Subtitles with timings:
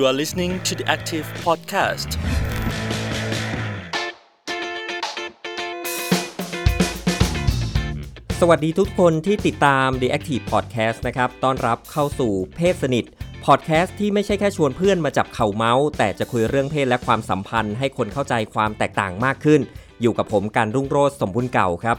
[0.00, 2.10] You are listening to the Active Podcast.
[8.40, 13.04] สวัสดีทุกคนที่ติดตาม The Active Podcast นะครับ ต้อนรับเข้าสู่เพศสนิท
[13.44, 19.60] พอดแคสต์ที่ไม่ใช่แค่ชวนเพื่อนมาจับเข่าเมาส์ แต่จะคุยเรื่องเพศและความสัมพันธ์ ให้คนเข้าใจความแตกต่างมากขึ้น
[20.00, 21.96] อยู่กับผมการรุ่งโรจน์สมบุญเก่าครับ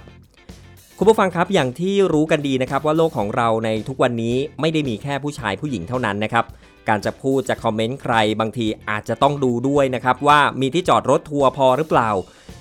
[0.98, 6.46] คุณผู้ฟังครับอย่างที่รู้กันดีนะครับว่าโลกของเราในทุกวันนี้ไม่ได้มีแค่ผู้ชายผู้หญิงเท่านั้นนะครับ
[6.90, 12.12] การจะพูดจะคอมเมนต์ใครบางทีอาจจะต้องดูด้วยนะครับว่ามีที่จอดรถทัวร์พอหรือเปล่า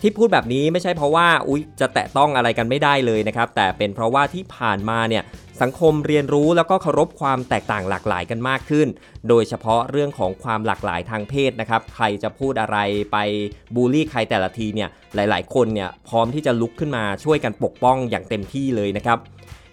[0.02, 5.22] ที่พูดแบบนี้ไม่ใช่เพราะว่าอุ๊ยจะแตะต้องอะไรกันไม่ได้เลยนะครับแต่เป็นเพราะว่าที่ผ่านมาเนี่ย
[5.62, 8.88] สังคมเรียนรู้แล้วก็เคารพความแตกต่างหลากหลายกันมากขึ้น
[9.28, 12.78] โดยเฉพาะเรื่องของความหลากหลายทางเพศนะครับ ใครจะพูดอะไร
[13.12, 13.16] ไป
[13.74, 19.18] บูลลี่ใครแต่ละทีเนี่ย หลาย ๆ คนเนี่ยพร้อมที่จะลุกขึ้นมาช่วยกันปกป้องอย่างเต็มที่เลยนะครับ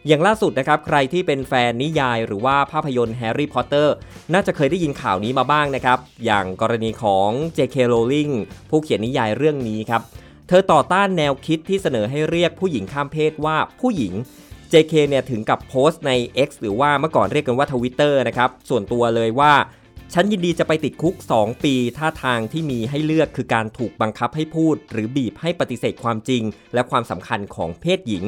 [0.07, 3.95] อย่างล่าสุดนะครับใครที่เป็นแฟนนิยายหรือว่าภาพยนตร์แฮร์รี่พอตเตอร์
[4.33, 7.75] น่าจะเคยได้ยินข่าวนี้มาบ้างนะครับ อย่างกรณีของ J.K.
[7.91, 8.33] Rowling
[8.69, 10.01] ผู้เขียนนิยายเรื่องนี้ครับ
[10.47, 14.13] เธอต่อต้านแนวคิดที่เสนอให้เรียกผู้หญิงข้ามเพศว่าผู้หญิง
[14.71, 16.11] JK เนี่ยถึงกับโพสต์ใน
[16.47, 19.53] X หรือว่าเมื่อก่อนเรียกกันว่าทวิตเตอร์นะครับ ส่วนตัวเลยว่า
[20.13, 28.25] ฉันยินดีจะไปติดคุก 2 ปี ถ้าทางที่มีให้เลือกคือการถูกบังคับให้พูด หรือบีบให้ปฏิเสธความจริง และความสำคัญของเพศหญิง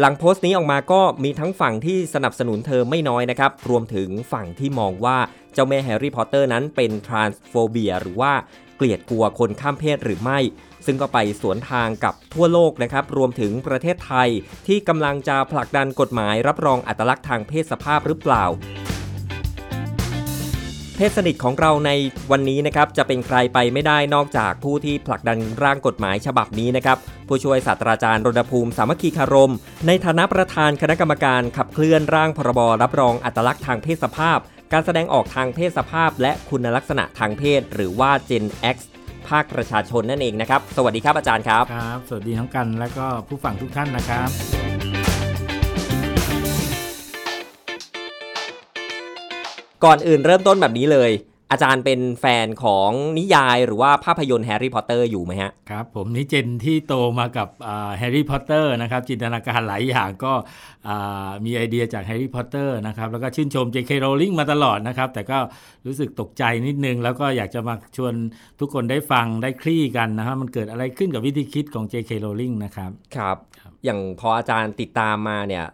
[0.00, 5.18] หลังโพสต์นี้ออกมาก็มีทั้งฝั่งที่สนับสนุนเธอไม่น้อยนะครับ รวมถึงฝั่งที่มองว่า
[5.54, 8.32] เจ้าแม่แฮร์รี่พอตเตอร์นั้นเป็น transphobia หรือว่า
[8.76, 10.38] เกลียดกลัวคนข้ามเพศหรือไม่
[10.86, 14.28] ซึ่งก็ไปสวนทางกับทั่วโลกนะครับ รวมถึงประเทศไทย
[14.66, 18.44] ที่กำลังจะผลักดันกฎหมายรับรองอัตลักษณ์ทางเพศสภาพหรือเปล่า
[21.08, 21.90] ศสนิทของเราใน
[22.30, 29.52] วันนี้นะครับจะเป็นใครไปไม่ได้นอกจากผู้ที่ผลักดันร่างกฎหมายฉบับนี้นะครับผู้ช่วยศาสตราจารย์รณภูมิสามัคคีคารม
[29.86, 34.38] ในฐานะประธานคณะกรรมการขับเคลื่อนร่างพรบรับรองอัตลักษณ์ทางเพศสภาพ
[34.72, 38.76] การแสดงออกทางเพศสภาพ และคุณลักษณะทางเพศ หรือว่า Gen X
[39.28, 44.73] ภาคประชาชนนั่นเองนะครับ สวัสดีครับอาจารย์ครับ ครับ สวัสดีทั้งกันและก็ผู้ฟังทุกท่านนะครับ
[49.84, 51.12] ก่อนอื่นเริ่มต้นแบบนี้เลย
[51.50, 57.48] อาจารย์เป็นแฟนของนิยายหรือว่าภาพยนตร์แฮร์รี่พอตเตอร์อยู่ไหมฮะ ครับผมนี่ gen ที่โตมากับ
[57.98, 60.32] แฮร์รี่พอตเตอร์นะครับจินตนาการหลายอย่างก็
[60.88, 63.90] อ่ามีไอเดียจากแฮร์รี่พอตเตอร์นะครับแล้วก็ชื่นชม J.K.
[64.04, 65.38] Rowling มาตลอดนะครับ แต่ก็
[65.86, 68.14] รู้สึกตกใจนิดนึง แล้วก็อยากจะมาชวน
[68.60, 72.10] ทุกคนได้ฟังได้คลี่กันนะครับมันเกิดอะไรขึ้นกับวิธีคิดของ J.K.
[72.24, 73.36] Rowling นะครับครับ
[73.84, 75.64] อย่างพออาจารย์ติดตามมาเนี่ย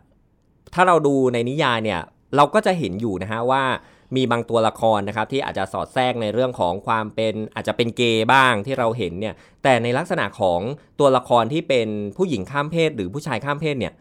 [0.75, 2.03] ถ้าเราดูในนิยายเนี่ย
[2.37, 3.65] เราก็จะเห็นอยู่นะฮะว่า
[4.17, 10.61] มีบางตัวละครนะครับที่อาจจะสอดแทรกในเรื่องของความเป็นอาจจะเป็นเกย์บ้างที่เราเห็นเนี่ยแต่ในลักษณะของ
[11.01, 13.95] ตัวละครที่เป็นผู้หญิงข้ามเพศ หรือผู้ชายข้ามเพศเนี่ย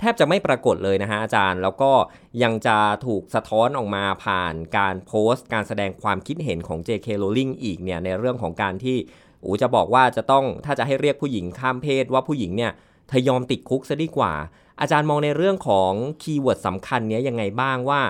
[0.00, 1.92] แทบจะไม่ปรากฏเลยนะฮะอาจารย์ แล้วก็
[2.42, 2.76] ยังจะ
[3.06, 7.08] ถูกสะท้อนออกมาผ่านการโพสต์ การแสดงความคิดเห็นของ J.K.
[7.22, 8.96] Rowling อีกเนี่ยในเรื่องของการที่
[9.44, 12.72] อูจะบอกว่าจะต้องถ้าจะให้เรียกผู้หญิงข้ามเพศว่าผู้หญิงเนี่ย
[13.08, 14.32] เธอยอมติดคุกซะดีกว่า
[14.80, 15.92] อาจารย์มองในเรื่องของ
[16.22, 18.00] คีย์เวิร์ดสำคัญเนี้ยยังไงบ้างว่า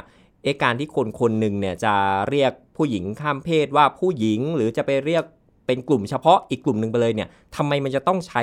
[0.44, 1.94] เอการที่คนคนหนึ่งเนี่ยจะ
[2.30, 5.24] เรียกผู้หญิงข้ามเพศว่าผู้หญิงหรือจะไปเรียก
[5.66, 8.42] เป็นกลุ่มเฉพาะอีกกลุ่มหนึ่งไปเลยเนี่ยทำไมมันจะต้องใช้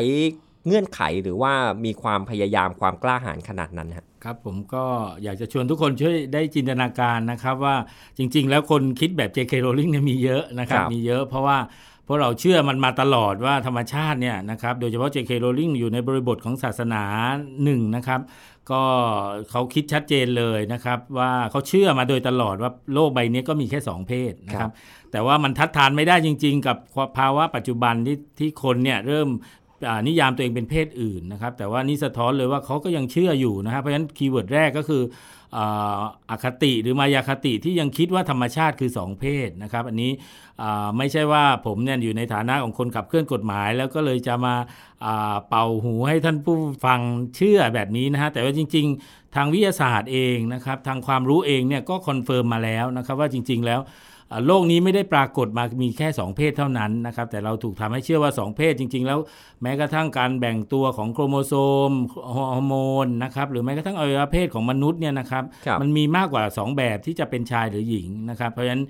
[0.65, 1.53] เงื่อนไขหรือว่า
[1.85, 4.85] มีความพยายามความกล้าหาญขนาดนั้นฮะครับผมก็
[5.23, 7.75] อยากจะชวนทุกคนช่วยได้จินตนาการนะครับว่า
[8.17, 9.53] จริง ๆ แล้วคนคิดแบบ J.K.
[9.65, 11.57] Rowling เนี่ยมีเยอะนะครับครับมีเยอะเพราะว่า
[12.07, 15.31] เพราะเราเชื่อมันมาตลอดว่าธรรมชาติเนี่ยนะครับโดยเฉพาะ J.K.
[15.43, 17.03] Rowling อยู่ในบริบทของศาสนา
[17.63, 18.21] หนึ่งนะครับ
[18.71, 18.81] ก็
[19.51, 24.73] เขาคิดชัดเจนเลยนะครับว่าเขาเชื่อมาโดยตลอดว่าโลกใบนี้ก็มีแค่สองเพศนะคครัรับบ
[25.11, 26.77] แต่ว่ามันทัดทานไม่ได้จริง ๆ กับ
[27.17, 29.29] ภาวะปัจจุบันที่ที่คนเนี่ยเริ่ม
[29.87, 35.01] อ่านิยามตัวเองเป็นเพศอื่นนะครับแต่ว่านี่สะท้อนเลยว่าเขาก็ยังเชื่ออยู่นะครับเพราะฉะนั้น keyword แรกก็คือ
[36.29, 40.11] อคติหรือมายาคติที่ยังคิดว่าธรรมชาติคือสองเพศนะครับ อันนี้
[40.97, 44.55] ไม่ใช่ว่าผมเนี่ยอยู่ในฐานะของคนขับเคลื่อนกฎหมาย แล้วก็เลยจะมา
[45.49, 46.55] เป่าหูให้ท่านผู้
[46.85, 46.99] ฟัง
[47.35, 53.79] เชื่อแบบนี้นะฮะแต่ว่าจริง ๆ ทางวิทยาศาสตร์เองนะครับ ทางความรู้เองเนี่ยก็ confirm มาแล้วนะครับว่าจริง ๆ แล้ว
[54.47, 59.19] โลกนี้ไม่ได้ปรากฏมามีแค่ 2 เพศเท่านั้นนะครับ แต่เราถูกทำให้เชื่อว่า 2 เพศจริง ๆ แล้ว
[59.61, 61.53] แม้กระทั่งการแบ่งตัวของโครโมโซ
[61.89, 61.91] ม
[62.35, 62.73] ฮอร์โม
[63.05, 68.83] นนะครับหรือแม้กระทั่งอวัยวะเพศของมนุษย์เนี่ยนะครับครับมันมีมากกว่า 2 แบบที่จะเป็นชายหรือหญิงนะครับ เพราะฉะนั้น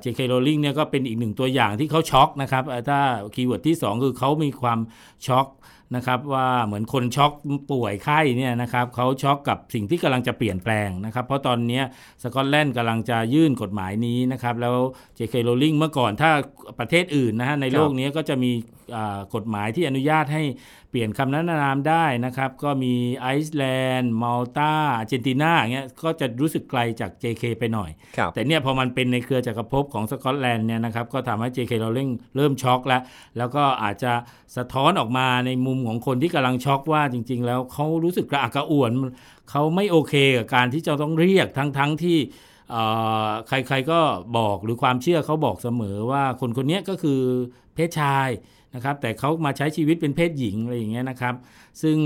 [0.00, 0.20] J.K.
[0.28, 3.00] Rowling เนี่ยก็เป็นอีกหนึ่งตัวอย่างที่เขาช็อกนะครับเอ่อถ้า
[3.34, 4.78] keyword ที่ 2 คือเขามีความ
[5.26, 5.46] ช็อก
[5.94, 7.32] นะครับว่าเหมือนคนช็อก
[7.70, 11.80] ป่วยไข้เนี่ยนะครับเขาช็อกกับสิ่งที่กำลังจะเปลี่ยนแปลงนะครับ เพราะตอนนี้
[12.22, 14.76] สกอตแลนด์กำลังจะยื่นกฎหมายนี้นะครับ แล้ว
[15.18, 15.34] J.K.
[15.48, 16.30] Rowling เมื่อก่อนถ้า
[16.78, 18.52] ประเทศอื่นนะฮะในโลกนี้ก็จะมี
[19.34, 20.42] กฎหมายที่อนุญาตให้
[20.98, 23.64] เปลี่ยนคำนำหน้านามได้นะครับ ก็มีไอซ์แล
[23.96, 33.02] นด์มัลตาอาร์เจนตินาอย่างเงี้ยก็จะรู้สึกไกลจาก JK ไปหน่อยครับแต่เนี่ยพอมันเป็นในเครือจักรภพของสกอตแลนด์เนี่ยนะครับก็ทำให้ JK Rowlingเริ่มช็อกแล้ว
[33.38, 34.12] แล้วก็อาจจะ
[34.56, 38.90] สะท้อนออกมาในมุมของคนที่กำลังช็อกว่าจริง ๆ แล้วเขารู้สึกกระอักกระอ่วน
[39.50, 42.18] เขาไม่โอเคกับการที่จะต้องเรียกทั้งๆที่
[42.70, 42.82] เอ่
[43.26, 44.00] อใครๆก็
[44.38, 47.20] บอกหรือความเชื่อเขาบอกเสมอว่าคนคนนี้ก็คือ
[47.74, 48.28] เพศชาย
[48.76, 51.34] นะครับแต่เขามาใช้ชีวิตเป็นเพศหญิงอะไรอย่างเงี้ยนะครับ
[51.82, 51.98] ซึ่ง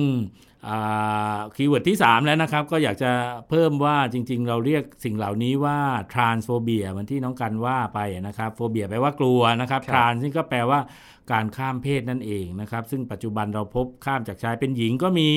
[1.55, 3.13] keyword ที่ 3 แล้วนะครับ ก็อยากจะ
[3.51, 5.79] เพิ่มว่าจริง ๆ เราเรียกสิ่งเหล่านี้ว่า
[6.13, 10.81] transphobia เหมือนที่น้องกันว่าไปนะครับโฟเบียแปลว่ากลัวนะครับครับ trans นี่ก็แปลว่า
[11.33, 15.31] การข้ามเพศนั่นเองนะครับ ซึ่งปัจจุบันเราพบข้ามจากชายเป็นหญิงก็มี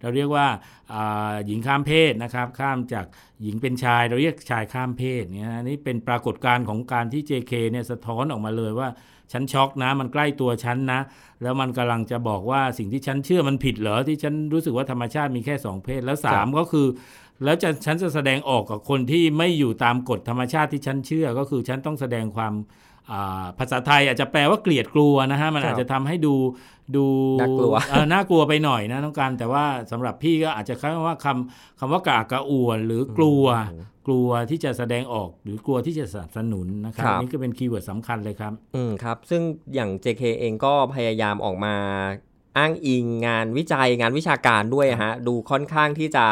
[0.00, 0.46] เราเรียกว่า
[0.92, 3.06] อ่าหญิงข้ามเพศนะครับ ข้ามจาก
[3.42, 8.88] หญิงเป็นชาย เราเรียกชายข้ามเพศเนี่ยนะนี่เป็นปรากฏการณ์ของการที่ JK เนี่ยสะท้อนออกมาเลยว่า
[9.32, 11.00] ฉันช็อกนะ มันใกล้ตัวฉันนะ
[11.42, 16.86] แล้วมันกำลังจะบอกว่าสิ่งที่ฉันเชื่อมันผิดเหรอที่ฉันรู้สึกว่าธรรมชาติมีแค่สองเพศแล้วสามก็คือ
[17.44, 22.89] แล้วจะฉันจะแสดงออกกับคนที่ไม่อยู่ตามกฎธรรมชาติที่ฉันเชื่อก็คือฉันต้องแสดงความอ่า
[23.58, 26.34] ภาษาไทยอาจจะแปลว่าเกลียดกลัวนะฮะมันครับอาจจะทำให้ดู
[26.96, 27.06] ดู
[27.40, 33.44] น่ากลัวเออน่ากลัวไปหน่อยนะน้องการแต่ว่าสำหรับพี่ก็อาจจะคำว่าคำคำว่ากระอักกระอ่วนหรือกลัว
[34.06, 39.42] กลัวที่จะแสดงออกหรือกลัวที่จะสนับสนุนนะครับครับนี่ก็เป็น keyword สำคัญเลยครับ อืมครับ ซึ่ง
[39.74, 41.74] อย่าง JK เองก็พยายามออกมา
[42.58, 46.26] อ้างอิงงานวิจัยงานวิชาการด้วยฮะดูค่อนข้างที่จะ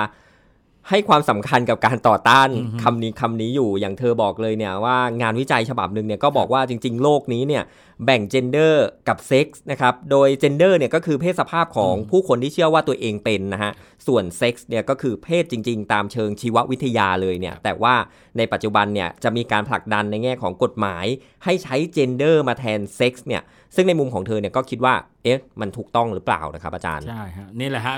[0.90, 7.62] ให้ความสำคัญกับการต่อต้านอือฮึคำนี้คำนี้อยู่อย่างเธอบอกเลยเนี่ยว่างานวิจัยฉบับหนึ่งเนี่ยก็บอกว่าจริง ๆ โลกนี้เนี่ย
[8.04, 13.72] แบ่ง gender กับเซ็กส์นะครับโดย gender เนี่ยก็คือเพศสภาพของผู้คนที่เชื่อว่าตัวเองเป็นนะฮะ
[14.06, 17.94] ส่วนเซ็กส์เนี่ยก็คือเพศจริง ๆ ตามเชิงชีววิทยาเลยเนี่ยแต่ว่า
[18.38, 21.06] ในปัจจุบันเนี่ยจะมีการผลักดันในแง่ของกฎหมาย
[21.44, 23.42] ให้ใช้ gender มาแทนเซ็กส์เนี่ย
[23.74, 24.94] ซึ่งในมุมของเธอเนี่ยก็คิดว่า
[25.24, 27.96] เอ๊ะมันถูกต้องหรือเปล่านะครับอาจารย์ใช่ฮะนี่แหละฮะ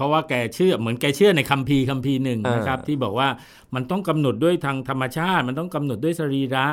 [0.00, 3.28] เพราะว่าแกเชื่อเหมือนแกเชื่อในคัมภีร์คัมภีร์หนึ่งอ่านนะครับ ที่บอกว่า
[3.74, 6.66] มันต้องกำหนดด้วยทางธรรมชาติ มันต้องกำหนดด้วยสรีระ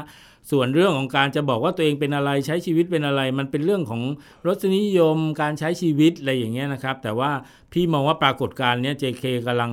[0.52, 4.02] ส่วนเรื่องของการจะบอกว่าตัวเองเป็นอะไรใช้ชีวิตเป็นอะไร มันเป็นเรื่องของ
[4.48, 7.32] รสนิยมการใช้ชีวิตอะไรอย่างเงี้ยนะครับ แต่ว่า
[7.74, 9.72] พี่มองว่าปรากฏการณ์เนี้ย JK กำลัง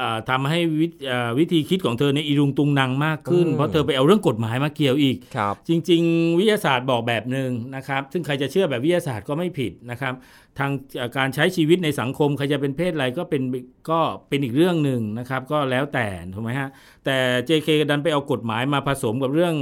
[0.00, 10.14] อ่าทำให้วิเอ่อวิธีคิดของเธอในยอีรุงตุงนังมากขึ้นอืมเพราะเธอไปเอาเรื่องกฎหมายมาเกี่ยวอีกครับจริง ๆ วิทยาศาสตร์บอกแบบหนึ่งนะครับ ซึ่งใครจะเชื่อแบบวิทยาศาสตร์ก็ไม่ผิดนะครับ
[10.58, 13.42] ทางเอ่อการใช้ชีวิตในสังคมใครจะเป็นเพศอะไรก็เป็น
[13.90, 16.68] ก็เป็นอีกเรื่องหนึ่งนะครับ ก็แล้วแต่ถูกไหมฮะ
[17.04, 17.16] แต่
[17.48, 19.54] JK ดันไปเอากฎหมายมาผสมกับเรื่อง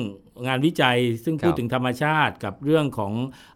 [0.46, 3.12] งานวิจัยซึ่งพูดครับถึงธรรมชาติกับเรื่องของ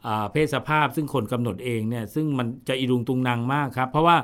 [0.07, 4.17] อาเพศสภาพซึ่งคนกำหนดเองเนี่ยซึ่งมันจะอีรุงตุงนางมากครับ เพราะว่า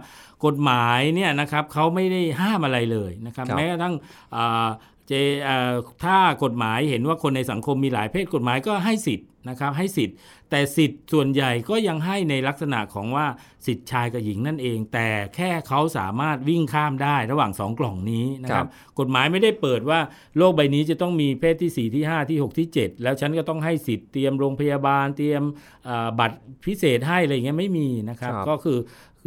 [0.47, 3.95] กฎหมายเนี่ยนะครับเขาไม่ได้ห้ามอะไรเลยนะครับครับแม้กระทั่ง
[4.37, 4.69] อ่า
[5.09, 5.13] เจ
[5.45, 5.73] เอ่อ
[6.05, 10.17] ถ้ากฎหมายเห็นว่าคนในสังคมมีหลายเพศกฎหมายก็ให้สิทธิ์ นะครับให้สิทธิ์
[10.51, 13.27] แต่สิทธิ์ส่วนใหญ่ก็ยังให้ในลักษณะของว่า
[13.67, 18.69] สิทธิ์ชายกับหญิงนั่นเอง แต่แค่เขาสามารถวิ่งข้ามได้ระหว่างสองกล่องนี้นะคครัรับบ
[18.99, 20.01] กฎหมายไม่ได้เปิดว่า
[20.39, 25.43] โลกใบนี้จะต้องมีเพศที่ 4 ที่ 5 ที่ 6 ที่ 7 แล้วฉันก็ต้องให้สิทธิ์เตรียมโรงพยาบาลเตรียม
[25.89, 28.79] อ่าบัตรพิเศษให้อะไรอย่างเงี้ยไม่มีนะครับครับก็คือ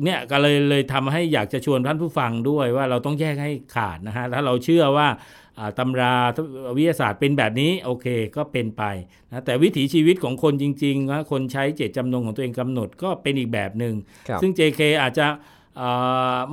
[0.03, 5.13] เนี่ยก็เลยเลยทำให้อยากจะชวนท่านผู้ฟังด้วยว่าเราต้องแยกให้ขาดนะฮะถ้าเราเชื่อว่าอ่า
[5.79, 6.13] ตำรา
[6.77, 8.83] วิทยาศาสตร์เป็นแบบนี้โอเคก็เป็นไป
[9.31, 13.93] นะแต่วิถีชีวิตของคนจริงๆนะคนใช้เจตจำนงของตัวเองกำหนดก็เป็นอีกแบบหนึ่ง
[14.27, 15.54] ครับซึ่ง JK อาจจะเอ่อ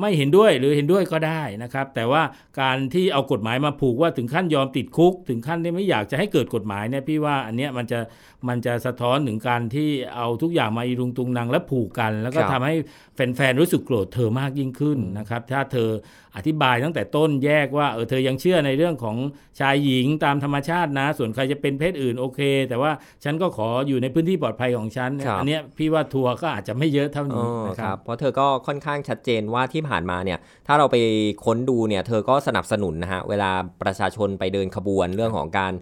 [0.00, 2.22] ไม่เห็นด้วยหรือเห็นด้วยก็ได้นะครับ แต่ว่า
[2.60, 8.00] การที่เอากฎหมายมาผูกว่าถึงขั้นยอมติดคุก ถึงขั้นที่ไม่อยากจะให้เกิดกฎหมายเนี่ยพี่ว่าอันเนี้ยมันจะ
[8.48, 12.74] มันจะสะท้อนถึงการที่เอาทุกอย่างมาอีรุงตุงนางและผูกกัน แล้วก็ครับทำให้
[13.14, 15.90] แฟนๆรู้สึกโกรธเธอมากยิ่งขึ้นนะครับ ถ้าเธอ
[16.36, 19.16] อธิบายตั้งแต่ต้นแยกว่าเออเธอยังเชื่อในเรื่องของ
[19.60, 22.90] ชายหญิงตามธรรมชาตินะ ส่วนใครจะเป็นเพศอื่นโอเค แต่ว่า
[23.24, 30.96] ฉันก็ขออยู่ในพื้นที่ปลอดภัยของฉันครับอันเนี้ยพี่ว่าทัวร์ก็อาจจะไม่เยอะเท่าอ๋นี้อนะคครัรับบเพราะเธอก็ค่อนข้างชัดเจนว่าที่ผ่านมาเนี่ยถ้าเราไป
[31.44, 33.50] ค้นดูเนี่ยเธอก็สนับสนุนนะฮะเวลา
[33.82, 35.72] ประชาชนไปเดินขบวนเรื่องของการ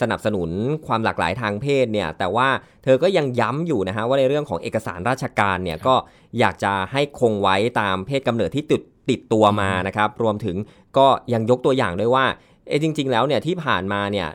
[0.00, 0.50] สนับสนุน
[0.86, 2.48] ความหลากหลายทางเพศเนี่ยแต่ว่า
[2.84, 5.94] เธอก็ยังย้ำอยู่นะฮะว่าในเรื่องของเอกสารราชการเนี่ยก็
[6.38, 10.56] อยากจะให้คงไว้ตามเพศกำเนิดที่ติดติดตัวมานะครับรวมถึง
[10.98, 12.24] ก็ยังยกตัวอย่างด้วยว่า
[12.68, 14.28] เอจริง ๆ แล้วเนี่ยที่ผ่านมาเนี่ย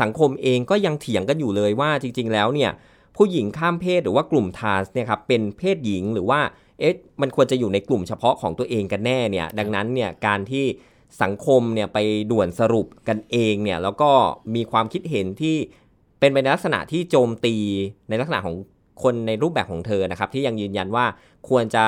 [0.00, 2.70] สังคมเองก็ยังเถียงกันอยู่เลยว่าจริง ๆ แล้วเนี่ย
[3.16, 6.40] ผู้หญิงข้ามเพศหรือว่ากลุ่มทรานส์เนี่ยครับเป็นเพศหญิงหรือว่า
[6.80, 10.64] เอ๊ะมันควรจะอยู่ในกลุ่มเฉพาะของตัวเองกันแน่เนี่ยดังนั้นเนี่ยการที่
[11.22, 11.98] สังคมเนี่ยไป
[12.30, 14.10] ด่วนสรุปกันเองเนี่ยแล้วก็
[14.54, 15.56] มีความคิดเห็นที่
[16.20, 17.56] เป็นไปในลักษณะที่โจมตี
[18.08, 18.56] ในลักษณะของ
[19.02, 21.06] คนในรูปแบบของเธอนะครับ ที่ยังยืนยันว่า
[21.48, 21.84] ควรจะ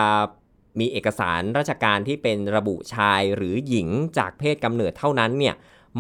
[0.81, 5.55] มีเอกสารราชการที่เป็นระบุชายหรือหญิงจากเพศกำเนิดเท่านั้นเนี่ย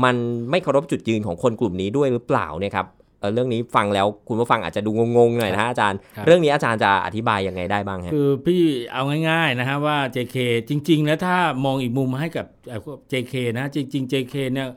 [0.04, 0.16] มัน
[0.50, 2.86] ไม่เคารพจุดยืนของคนกลุ่มนี้ด้วยหรือเปล่าเนี่ยครับ
[3.20, 10.36] เออเรื่องนี้ฟังแล้วคุณผู้ฟังอาจจะดูงงๆหน่อยนะฮะอาจารย์ครับเรื่องนี้อาจารย์จะอธิบายยังไงได้บ้างฮะคือพี่เอาง่ายๆนะฮะว่า JK
[10.68, 12.80] จริง ๆ แล้วถ้ามองอีกมุมให้กับเอ่อ
[13.12, 14.68] JK นะจริง ๆ JK เนี่ย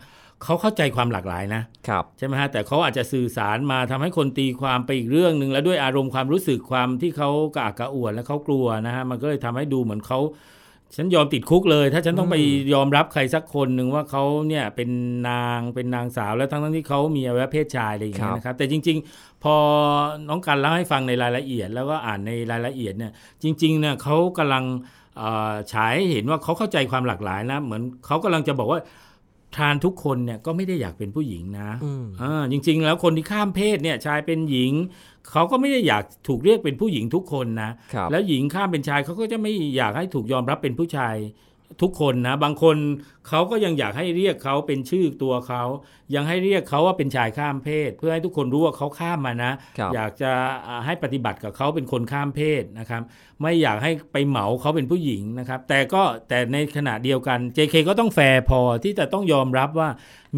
[0.43, 10.19] เขาเข้าใจความหลากหลายนะครับใช่ไหมฮะแต่เขาอาจจะสื่อสารมาทำให้คนตีความไปอีกเรื่องหนึ่งแล้วด้วยอารมณ์ความรู้สึกความที่เขากระอักกระอ่วนและเขากลัวนะฮะมันก็เลยทำให้ดูเหมือนเขา
[10.95, 12.35] ฉันยอมติดคุกเลย ถ้าฉันต้องไป
[12.73, 14.89] ยอมรับใครสักคนหนึ่งว่าเขาเนี่ยเป็น
[15.29, 19.55] นางเป็นนางสาวแล้วทั้งทั้งๆที่เขามีอวัยวะเพศชายอะไรอย่างเงี้ยนะครับ แต่จริง ๆ พอ
[20.27, 23.11] น้องกันเล่าให้ฟังในรายละเอียด แล้วก็อ่านในรายละเอียดเนี่ย
[23.43, 24.63] จริงๆเนี่ยเขากำลัง
[25.17, 28.79] เอ่อฉายให้เห็นว่าเขาเข้าใจความหลากหลายนะ เหมือนเขากำลังจะบอกว่า
[29.55, 34.71] ทรานทุกคนเนี่ยก็ไม่ได้อยากเป็นผู้หญิงนะอืมอ่าจริง ๆ แล้วคนที่ข้ามเพศเนี่ยชายเป็นหญิง
[35.31, 41.15] เขาก็ไม่ได้อยากถูกเรียกเป็นผู้หญิงทุกคนนะครับแล้วหญิงข้ามเป็นชายเขาก็จะไม่อยากให้ถูกยอมรับเป็นผู้ชาย
[41.81, 42.75] ทุกคนนะ บางคน
[43.29, 45.63] เขาก็ยังอยากให้เรียกเขาเป็นชื่อตัวเขา
[46.15, 50.31] ยังให้เรียกเขาว่าเป็นชายข้ามเพศ เพื่อให้ทุกคนรู้ว่าเขาข้ามมานะครับอยากจะ
[50.67, 53.01] อ่าให้ปฏิบัติกับเขาเป็นคนข้ามเพศนะครับ
[53.41, 59.89] ไม่อยากให้ไปเหมาเขาเป็นผู้หญิงนะครับ แต่ก็แต่ในขณะเดียวกัน JK ก็ต้องแฟร์พอที่จะต้องยอมรับว่า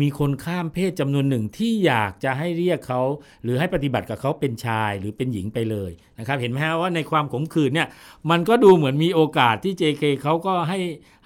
[0.01, 3.01] มีคนข้ามเพศจำนวนหนึ่งที่อยากจะให้เรียกเขา
[3.43, 7.87] หรือให้ปฏิบัติกับเขาเป็นชายหรือเป็นหญิงไปเลยนะครับ เห็นไหมฮะว่าในความขมขื่นเนี่ย
[8.29, 10.79] มันก็ดูเหมือนมีโอกาสที่ JK เขาก็ให้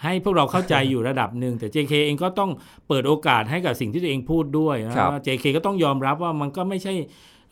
[0.03, 2.51] ให้พวกเราเข้าใจอยู่ระดับหนึ่งแต่ JK เองก็ต้อง
[2.87, 6.93] เปิดโอกาสให้กับสิ่งที่ตัวเองพูดด้วยนะครับว่า JK ก็ต้องยอมรับว่ามันก็ไม่ใช่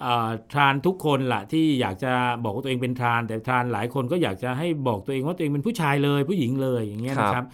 [0.06, 2.12] อ่าทรานทุกคนละที่อยากจะ
[2.44, 7.48] บอกว่าตัวเองเป็นทราน แต่ทรานหลายคนก็อยากจะให้บอกตัวเองว่าตัวเองเป็นผู้ชายเลยผู้หญิงเลยอย่างเงี้ยครับนะครับ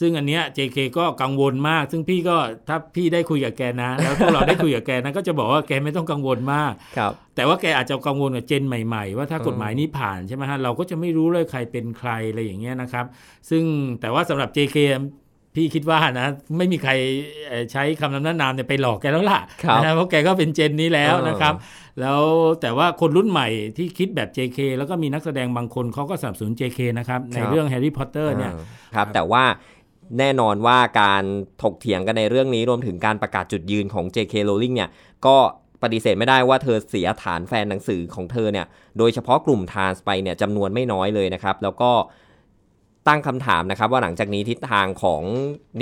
[0.00, 2.36] ซึ่งอันเนี้ย JK ก็กังวลมาก ซึ่งพี่ก็
[2.68, 13.06] ถ้าพี่ได้คุยกับแกนะ แล้วพวกเราได้คุยกับแกนะก็จะบอกว่าแกไม่ต้องกังวลมากครับแต่ว่าแกอาจจะกังวลกับเจนใหม่ๆ ว่าถ้ากฎหมายนี้ผ่านใช่ไหมฮะเราก็จะไม่รู้เลยใครเป็นใครอะไรอย่างเงี้ยนะครับ
[13.50, 13.62] ซึ่ง
[14.00, 14.76] แต่ว่าสำหรับ JK
[15.54, 16.28] พี่คิดว่านะ
[16.58, 16.92] ไม่มีใคร
[17.48, 21.54] เอ่อใช้คำนำหน้านามเนี่ยไปหลอกแกแล้วล่ะครับนะเพราะแกก็เป็นเจนนี้แล้วเออนะครับ
[22.00, 22.20] แล้ว
[22.60, 29.44] แต่ว่าคนรุ่นใหม่ที่คิดแบบ JK แล้วก็มีนักแสดงบางคนเขาก็สนับสนุน JK นะครับ ในเรื่อง Harry Potter เนี่ยอ่าครับแต่ว่า
[30.18, 31.24] แน่นอนว่าการ
[31.62, 34.34] ถกเถียงกันในเรื่องนี้รวมถึงการประกาศจุดยืนของ J.K.
[34.48, 34.90] Rowling เนี่ย
[35.26, 35.36] ก็
[35.82, 38.66] ปฏิเสธไม่ได้ว่าเธอเสียฐานแฟนหนังสือของเธอเนี่ย
[38.98, 41.90] โดยเฉพาะกลุ่มทรานส์ไปเนี่ยจำนวนไม่น้อยเลยนะครับ แล้วก็
[43.08, 45.22] ตั้งคำถามนะครับว่าหลังจากนี้ทิศทางของ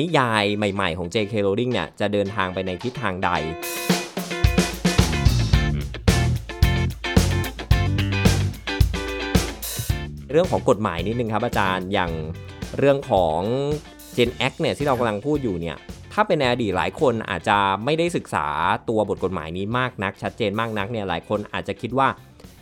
[0.01, 1.35] นิยายใหม่ ๆ ของ J.K.
[1.47, 3.31] Rowling เนี่ยจะเดินทางไปในทิศทางใด
[10.31, 12.13] เรื่องของกฎหมายนิดนึงครับอาจารย์อย่าง
[12.79, 13.41] เรื่องของ
[14.17, 15.77] Gen X เนี่ยที่เรากำลังพูดอยู่เนี่ย
[16.13, 18.47] ถ้าเป็นในอดีตหลายคนอาจจะไม่ได้ศึกษา
[18.89, 22.09] ตัวบทกฎหมายนี้มากนัก ชัดเจนมากนักเนี่ยหลายคนอาจจะคิดว่า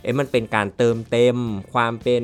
[0.03, 1.37] เอ๊ะมันเป็นการเติมเต็ม
[1.73, 2.23] ความเป็น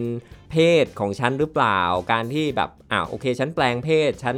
[0.55, 1.79] เพศของฉันหรือเปล่า
[2.11, 4.35] การที่แบบอ่าโอเคฉันแปลงเพศฉัน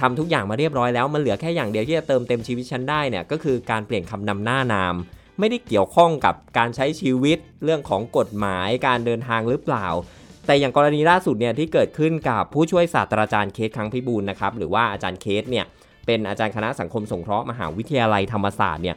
[0.00, 4.94] ทำทุกอย่างมาเรียบร้อยแล้ว มันเหลือแค่อย่างเดียวที่จะเติมเต็มชีวิตฉันได้เนี่ยก็คือการเปลี่ยนคำนำหน้านาม
[5.38, 9.86] ไม่ได้เกี่ยวข้องกับการใช้ชีวิตเรื่องของกฎหมายการเดินทางหรือเปล่า
[10.46, 15.64] แต่อย่างกรณีล่าสุดเนี่ยที่เกิดขึ้นกับผู้ช่วยศาสตราจารย์เคสครั้งพิบูลนะครับหรือว่าอาจารย์เคสเนี่ย
[16.06, 18.96] เป็นอาจารย์คณะสังคมสงเคราะห์มหาวิทยาลัยธรรมศาสตร์เนี่ย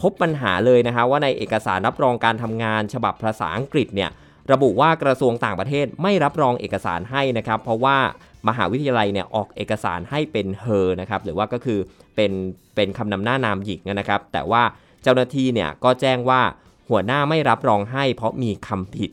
[0.00, 4.10] พบปัญหาเลยนะฮะว่าในเอกสารรับรองการทำงานฉบับภาษาอังกฤษเนี่ย
[4.52, 7.96] ระบุว่ากระทรวงต่างประเทศไม่รับรองเอกสารให้นะครับ เพราะว่า
[8.48, 11.78] มหาวิทยาลัยเนี่ยออกเอกสารให้เป็น her นะครับหรือว่าก็คือ
[12.16, 12.32] เป็น
[12.74, 14.62] เป็นคำนำหน้านามหญิงนะครับ แต่ว่า
[15.02, 16.40] เจ้าหน้าที่เนี่ยก็แจ้งว่า
[16.90, 19.10] หัวหน้าไม่รับรองให้ เพราะมีคำผิด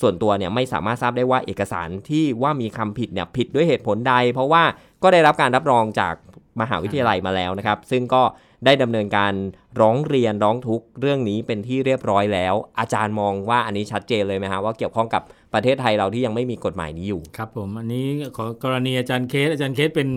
[0.00, 4.62] ส่วนตัวเนี่ยไม่สามารถทราบได้ว่าเอกสารที่ว่ามีคำผิดเนี่ยผิดด้วยเหตุผลใด เพราะว่า
[5.02, 6.14] ก็ได้รับการรับรองจาก
[6.60, 8.22] มหาวิทยาลัยมาแล้วนะครับ ซึ่งก็
[8.64, 9.32] ได้ดำเนินการ
[9.80, 15.22] ร้องเรียนร้องทุกข์เรื่องนี้เป็นที่เรียบร้อยแล้ว อาจารย์มองว่าอันนี้ชัดเจนเลยไหมฮะว่าเกี่ยวข้องกับ
[15.54, 20.08] ประเทศไทยเราที่ยังไม่มีกฎหมายนี้อยู่ ครับผมอันนี้ขอกรณีอาจารย์เคสอาจารย์เคสเป็น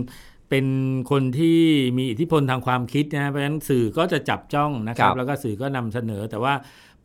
[0.50, 0.66] เป็น
[1.12, 1.60] คนที่
[1.98, 6.54] มีอิทธิพลทางความคิดนะเพราะฉะนั้นสื่อก็จะจับจ้องนะครัครับแล้วก็สื่อก็นำเสนอ แต่ว่า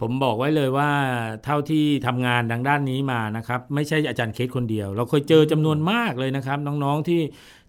[0.01, 0.91] ผมบอกไว้เลยว่า
[1.45, 7.21] เท่าที่ทำงานทางด้านนี้มานะครับ ไม่ใช่อาจารย์เคทคนเดียว เราเคยเจอจำนวนมากเลยนะครับ น้องๆที่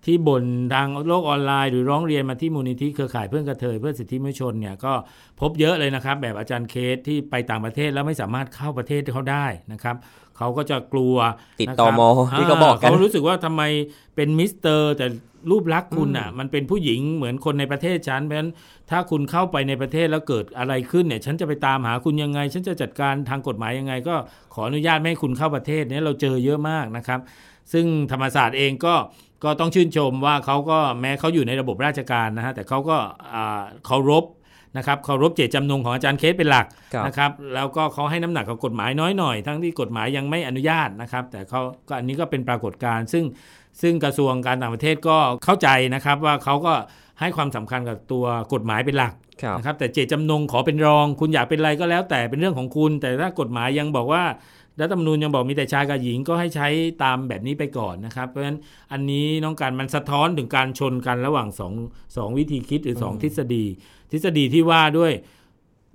[0.05, 4.93] ที่บ่นทางโลกออนไลน์ หรือร้องเรียนมาที่มูลนิธิเครือข่ายเพื่อนกระเทยเพื่อสิทธิมนุษยชนเนี่ยก็
[5.39, 9.95] พบเยอะเลยนะครับ แบบอาจารย์เคทที่ไปต่างประเทศแล้วไม่สามารถเข้าประเทศเขาได้นะครับ
[10.37, 11.15] เขาก็จะกลัว
[11.61, 12.01] ติดตม.นะครับ
[12.37, 13.61] ที่เขาบอกกันเขารู้สึกว่าทำไม
[14.15, 15.07] เป็นมิสเตอร์แต่
[15.51, 18.51] รูปลักษณ์คุณอะมันเป็นผู้หญิงเหมือนคนในประเทศฉันเพราะฉะนั้น
[18.89, 24.15] ถ้าคุณเข้าไปในประเทศแล้วเกิดอะไรขึ้นเนี่ย ฉันจะไปตามหาคุณยังไง ฉันจะจัดการทางกฎหมายยังไง ก็
[24.53, 27.19] ขออนุญาตไม่ให้คุณเข้าประเทศเนี่ยเราเจอเยอะมากนะครับ
[27.73, 28.95] ซึ่งธรรมศาสตร์เองก็
[29.43, 32.97] ก็ต้องชื่นชมว่าเขาก็แม้เขาอยู่ในระบบราชการนะฮะแต่เขาก็
[33.33, 34.25] อ่าเคารพ
[34.77, 43.25] นะครับเคารพเจตจำนงของอาจารย์เคทเป็นหลักครับนะครับแล้วก็เขาให้น้ำหนักกับกฎหมายน้อยหน่อยทั้งที่กฎหมายยังไม่อนุญาตนะครับ แต่เขาก็อันนี้ก็เป็นปรากฏการณ์ซึ่ง
[43.81, 46.73] ซึ่งกระทรวงการต่างประเทศก็เข้าใจนะครับว่าเขาก็
[47.19, 54.23] ให้ความสำคัญกับตัวกฎหมายเป็นหลักครับนะครับแต่เจตจำนงขอเป็นรอง คุณอยากเป็นอะไรก็แล้วแต่เป็นเรื่องของคุณ แต่ถ้ากฎหมายยังบอกว่า
[54.81, 56.67] รัฐธรรมนูญยังบอกมีแต่ชายกับหญิงก็ให้ใช้
[57.03, 58.59] ตามแบบนี้ไปก่อนนะครับ เพราะฉะนั้น
[58.91, 61.73] อันนี้น้องการมันสะท้อนถึงการชนกันระหว่างสอง
[62.17, 63.65] สองวิธีคิดหรือสองทฤษฎี
[64.11, 65.13] ทฤษฎีที่ว่าด้วย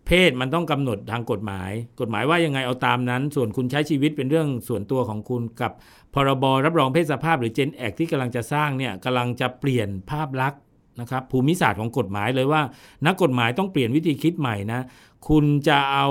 [0.07, 1.71] เพศมันต้องกำหนดทางกฎหมาย
[2.01, 5.73] กฎหมายว่ายังไงเอาตามนั้น ส่วนคุณใช้ชีวิตเป็นเรื่องส่วนตัวของคุณกับ
[6.15, 10.61] พรบรับรองเพศสภาพหรือ Gen Act ที่กำลังจะสร้างเนี่ยกำลังจะเปลี่ยนภาพลักษณ์
[11.01, 12.62] นะครับภูมิศาสตร์ของกฎหมายเลยว่า
[13.07, 14.81] นักกฎหมายต้องเปลี่ยนวิธีคิดใหม่นะ
[15.29, 16.07] คุณจะเอา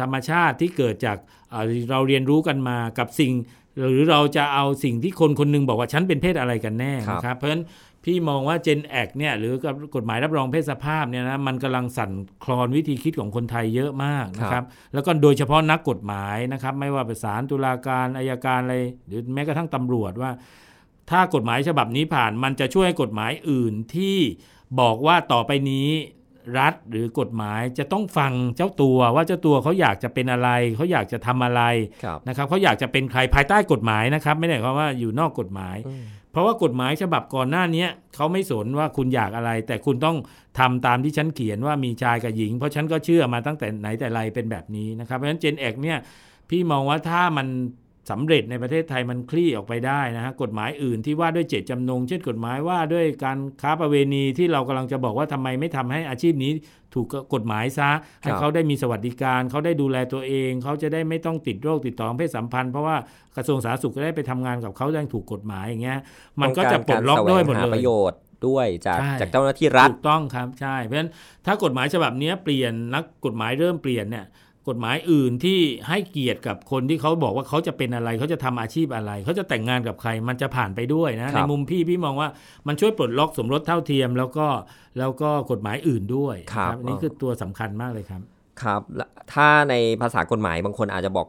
[0.00, 1.16] ธรรมชาติที่เกิดจาก
[1.50, 3.32] เอ่อเราเรียนรู้กันมากับสิ่ง
[3.80, 7.64] หรือเราจะเอาสิ่งที่คนคนหนึงบอกว่าฉันเป็นเพศอะไรกันแน่ครับนะครับเพราะฉะนั้น
[8.04, 9.52] พี่มองว่า Gen Act เนี่ยหรือ
[9.96, 12.10] กฎหมายรับรองเพศสภาพเนี่ยนะมันกำลังสั่น
[12.44, 20.30] คลอนวิธีคิดของคนไทยเยอะมากนะครับแล้วก็โดยเฉพาะนักกฎหมายนะครับไม่ว่าเป็นศาลตุลาการอายการอะไรหรือแม้กระทั่งตำรวจว่า
[21.10, 24.16] ถ้ากฎหมายฉบับนี้ผ่านมันจะช่วยให้กฎหมายอื่นที่
[24.80, 25.88] บอกว่าต่อไปนี้
[26.58, 31.62] รัฐหรือกฎหมายจะต้องฟังเจ้าตัวว่าเจ้าตัวเขาอยากจะเป็นอะไรเขาอยากจะทำอะไร
[32.04, 40.16] ครับนะครับเขาอยากจะเป็นใครภายใต้กฎหมายนะครับ ไม่ได้หมายความว่าอยู่นอกกฎหมายอืมเพราะว่ากฎหมายฉบับก่อนหน้าเนี้ยเขาไม่สนว่าคุณอยากอะไร แต่คุณต้อง
[40.58, 45.98] ทำตามที่ฉันเขียนว่ามีชายกับหญิง เพราะฉันก็เชื่อมาตั้งแต่ไหนแต่ไรเป็นแบบนี้นะครับเพราะฉะนั้นเจนแอกเนี่ย
[46.50, 47.46] พี่มองว่าถ้ามัน
[48.10, 56.52] สำเร็จในประเทศไทยมันคลี่ออกไปได้นะฮะกฎหมายอื่นที่ว่าด้วยเจตจำนง เช่นกฎหมายว่าด้วยการค้าประเวณีที่เรากำลังจะบอกว่าทำไมไม่ทำให้อาชีพนี้
[56.94, 57.90] ถูกกฎหมายซะ
[58.22, 62.96] ให้เขาได้มีสวัสดิการเขาได้ดูแลตัวเอง เขาจะได้ไม่ต้องติดโรคติดต่อทางเพศสัมพันธ์เพราะว่า
[63.36, 65.98] กระทรวงสาธารณสุขก็ได้ไปทำงานกับเขาได้ถูกกฎหมายอย่างเงี้ย
[66.40, 71.10] มันก็จะปลดล็อกด้วยหมดต้งารแสวงเลหายประโยชน์ด้วยจากใช่จากเจ้าหน้าที่รัฐถูกต้องครับใช่เพราะฉะนั้น
[71.46, 74.24] ถ้ากฎหมายฉบับเนี้ยเปลี่ยนนักกฎหมายเริ่มเปลี่ยนเนี่ย
[74.68, 75.58] กฎหมายอื่นที่
[75.88, 82.28] ให้เกียรติกับคนที่เขาบอกว่าเขาจะเป็นอะไรเขาจะทำอาชีพอะไร เขาจะแต่งงานกับใครมันจะผ่านไปด้วยนะครัในบมุมพี่พี่มองว่า
[82.66, 84.46] มันช่วยปลดล็อกสมรสเท่าเทียม แล้วก็
[84.98, 88.22] แล้วก็กฎหมายอื่นด้วยครับอันนี่คือตัวสำคัญมากเลยครับ
[88.62, 91.26] ครับและถ้าในภาษากฎหมายบางคนอาจจะบอก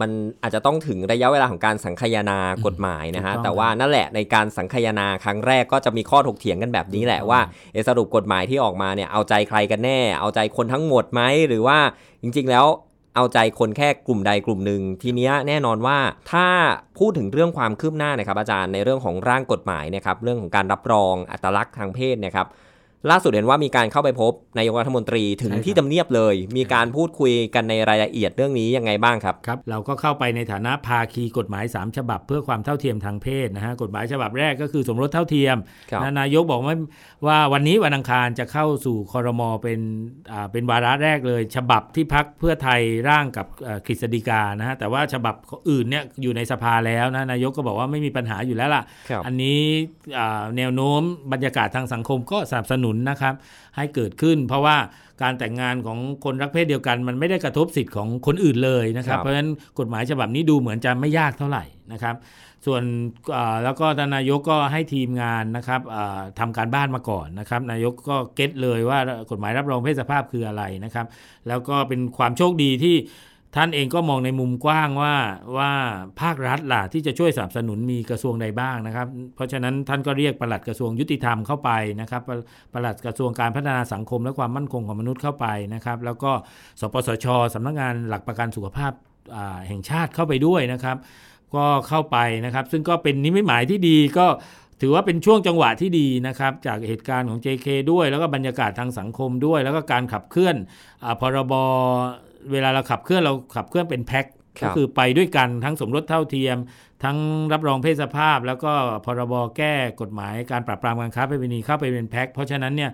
[0.00, 0.10] มัน
[0.42, 7.40] อาจจะต้องถึงระยะเวลาของการสังคายนากฎหมายนะฮะถูกต้องแต่ว่านั่นแหละในการสังคายนาครั้งแรกก็จะมีข้อถกเถียงกันแบบนี้แหละถูกต้องว่า
[7.72, 11.78] เอะสรุปกฎหมายที่ออกมาเนี่ยเอาใจใครกันแน่ เอาใจคนทั้งหมดไหมหรือว่า
[12.22, 12.66] จริง ๆ แล้ว
[13.16, 15.98] เอาใจคนแค่กลุ่มใดกลุ่มหนึ่งทีเนี้ยแน่นอนว่า
[16.32, 16.46] ถ้า
[16.98, 22.46] พูดถึงเรื่องความคืบหน้านะครับอาจารย์ในเรื่องของร่างกฎหมายนะครับเรื่องของการรับรองอัตลักษณ์ทางเพศเนะครับ
[23.10, 35.56] ล่าสุดเห็นว่ามีการเข้าไปพบนายกรัฐมนตรีถึงใช่ครับที่ทำเนียบเลย มีการพูดคุยกันในรายละเอียดเรื่องนี้ยังไงบ้างครับครับ เราก็เข้าไปในฐานะภาคีกฎหมาย 3 ฉบับ เพื่อความเท่าเทียมทางเพศนะฮะกฎหมายฉบับแรกก็คือสมรสเท่าเทียม
[35.90, 36.76] ครับนะนายกบอกว่า
[37.26, 39.80] ว่าวันนี้วันอังคารจะเข้าสู่คอรมอเป็น
[40.32, 45.34] อ่าเป็นวาระแรกเลย ฉบับที่พักเพื่อไทยร่างกับเอ่อกฤษฎีกานะฮะแต่ว่าฉบับ
[45.70, 49.60] อื่นเนี่ยอยู่ในสภาแล้วนะนายกก็บอกว่าไม่มีปัญหาอยู่แล้วล่ะครับอันนี้
[50.18, 51.00] อ่าแนวโน้ม
[51.32, 53.34] บรรยากาศทางสังคมก็สนับสนุนนะครับ
[53.76, 54.76] ให้เกิดขึ้น เพราะว่า
[55.22, 62.16] การแต่งงานของคนรักเพศเดียวกัน มันไม่ได้กระทบสิทธิ์ของคนอื่นเลยนะครับครับเพราะฉะนั้นกฎหมายฉบับนี้ดูเหมือนจะไม่ยากเท่าไหร่นะครับ
[62.66, 62.82] ส่วน
[63.36, 68.98] อ่าแล้วก็ท่านนายกก็ให้ทีมงานนะครับอ่าทำการบ้านมาก่อนนะครับ นายกก็เก็ตเลยว่า
[69.30, 71.06] กฎหมายรับรองเพศสภาพคืออะไรนะครับ
[71.48, 72.96] แล้วก็เป็นความโชคดีที่
[73.56, 75.14] ท่านเองก็มองในมุมกว้างว่า
[75.56, 75.72] ว่า
[76.20, 82.22] ภาครัฐล่ะที่จะช่วยสนับสนุนมีกระทรวงใดบ้างนะครับ เพราะฉะนั้นท่านก็เรียกปลัดกระทรวงยุติธรรมเข้าไปนะครับ
[82.72, 86.32] ปลัดกระทรวงการพัฒนาสังคมและความมั่นคงของมนุษย์เข้าไปนะครับ แล้วก็
[86.80, 88.92] สปสชสำนักงานหลักประกันสุขภาพ
[89.68, 90.96] แห่งชาติเข้าไปด้วยนะครับ
[91.54, 94.26] ก็เข้าไปนะครับ ซึ่งก็เป็นนิมิตหมายที่ดีก็
[94.80, 100.56] ถือว่าเป็นช่วงจังหวะที่ดีนะครับ จากเหตุการณ์ของ JK ด้วย แล้วก็บรรยากาศทางสังคมด้วย แล้วก็การขับเคลื่อน
[101.04, 101.54] อพรบ
[102.52, 104.26] เวลาเราขับเคลื่อนเราขับเคลื่อนเป็นแพ็ค
[104.58, 106.56] ครับก็คือไปด้วยกันทั้งสมรสเท่าเทียม
[107.04, 107.16] ทั้ง
[107.52, 108.72] รับรองเพศสภาพ แล้วก็
[109.04, 112.92] พรบแก้กฎหมายการปราบปรามการค้าประเวณีเข้าไปเป็นแพ็คเพราะฉะนั้นเนี่ย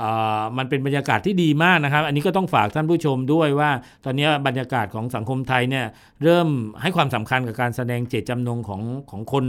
[0.00, 3.70] อ่ามันเป็นบรรยากาศที่ดีมากนะครับ อันนี้ก็ต้องฝากท่านผู้ชมด้วยว่า
[4.04, 5.86] ตอนนี้บรรยากาศของสังคมไทยเนี่ย
[6.24, 6.48] เริ่ม
[6.82, 9.44] ให้ความสำคัญกับการแสดงเจตจำนงของของคน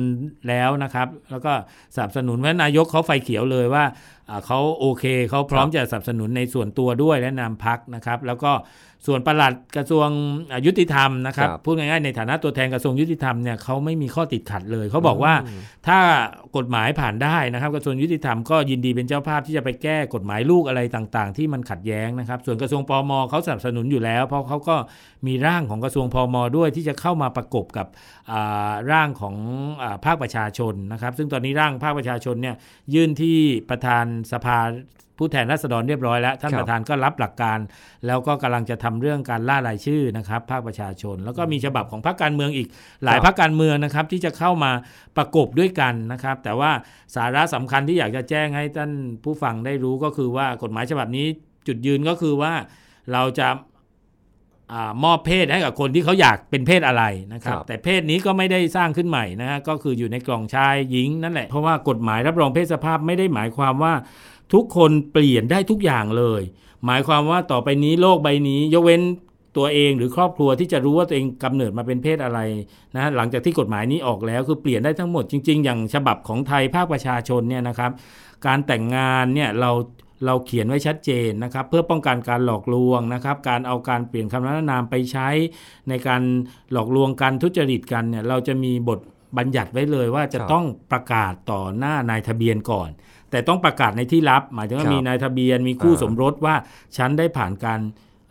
[0.50, 1.54] แล้วนะครับ แล้วก็
[1.96, 3.84] สนับสนุนเพราะฉะนั้นนายกเขาไฟเขียวเลยว่า
[4.30, 8.52] อ่าเขาโอเคเขาพร้อมจะสนับสนุนในส่วนตัวด้วยและนำพักนะครับ แล้วก็
[9.08, 10.08] ส่วนปลัดกระทรวง
[10.52, 15.34] อ่ายุติธรรมนะครับครับพูดง่ายๆในฐานะตัวแทนกระทรวงยุติธรรมเนี่ยเขาไม่มีข้อติดขัดเลยเขาบอกว่า
[15.88, 16.00] ถ้า
[16.58, 24.76] กฎหมายผ่านได้นะครับ กระทรวงยุติธรรมก็ยินดีเป็นเจ้าภาพที่จะไปแก้กฎหมายลูกอะไรต่างๆ ที่มันขัดแย้งนะครับ ส่วนกระทรวงปมเขาสนับสนุนอยู่แล้ว เพราะเขาก็
[25.28, 28.17] มีร่างของกระทรวงพมด้วยที่จะเข้ามาประกบกับอ่า
[28.92, 29.36] ร่างของ
[29.84, 32.56] อาภาคประชาชนนะครับ ซึ่งตอนนี้ร่างภาคประชาชนเนี่ย
[32.94, 33.38] ยื่นที่
[33.70, 34.58] ประธานสภา
[35.20, 37.60] ผู้แทนราษฎรเรียบร้อยแล้ว ท่านครับประธานก็รับหลักการ
[38.08, 42.68] แล้วก็กำลังจะทำเรื่องการล่ารายชื่อนะครับ ภาคประชาชน แล้วก็มีฉบับของพรรคการเมืองอีก
[43.06, 44.72] หลายพรรคการเมืองนะครับ ที่จะเข้ามา
[45.18, 46.72] ประกบด้วยกันนะครับ แต่ว่า
[47.16, 48.92] สาระสำคัญที่อยากจะแจ้งให้ท่าน
[49.24, 51.26] ผู้ฟังได้รู้ก็คือว่ากฎหมายฉบับนี้
[51.68, 52.54] จุดยืนก็คือว่า
[53.14, 53.77] เราจะอา
[55.04, 57.04] มอบเพศให้กับคนที่เขาอยากเป็นเพศอะไร
[57.34, 63.94] นะครับครับ แต่เพศนี้ก็ไม่ได้สร้างขึ้นใหม่นะฮะก็คืออยู่ในกล่องชายหญิงนั่นแหละเพราะว่ากฎหมายรับรองเพศสภาพไม่ได้หมายความว่า
[64.54, 66.42] ทุกคนเปลี่ยนได้ทุกอย่างเลย
[66.86, 69.02] หมายความว่าต่อไปนี้โลกใบนี้ ยกเว้น
[69.58, 72.40] ตัวเองหรือครอบครัวที่จะรู้ว่าตัวเองกำเนิดมาเป็นเพศอะไร
[72.96, 77.92] นะฮะหลังจากที่กฎหมายนี้ออกแล้วคือเปลี่ยนได้ทั้งหมดจริง ๆ อย่างฉบับของไทยภาคประชาชนเนี่ยนะครับ
[78.46, 79.72] การแต่งงานเนี่ยเรา
[80.26, 85.30] เราเขียนไว้ชัดเจนนะครับ เพื่อป้องกันการหลอกลวงนะครับ การเอาการเปลี่ยนคำนามไปใช้
[85.90, 86.22] ในการ
[86.72, 89.00] หลอกลวงกันทุจริตกันเนี่ยเราจะมีบท
[89.38, 92.90] บัญญัติไว้เลยว่าจะครับต้องประกาศต่อหน้านายทะเบียนก่อน
[93.32, 96.56] แต่ต้องประกาศในที่ลับ หมายถึงว่าครับมีนายทะเบียนมีคู่อ่าสมรสว่า
[96.98, 97.80] ฉันได้ผ่านการ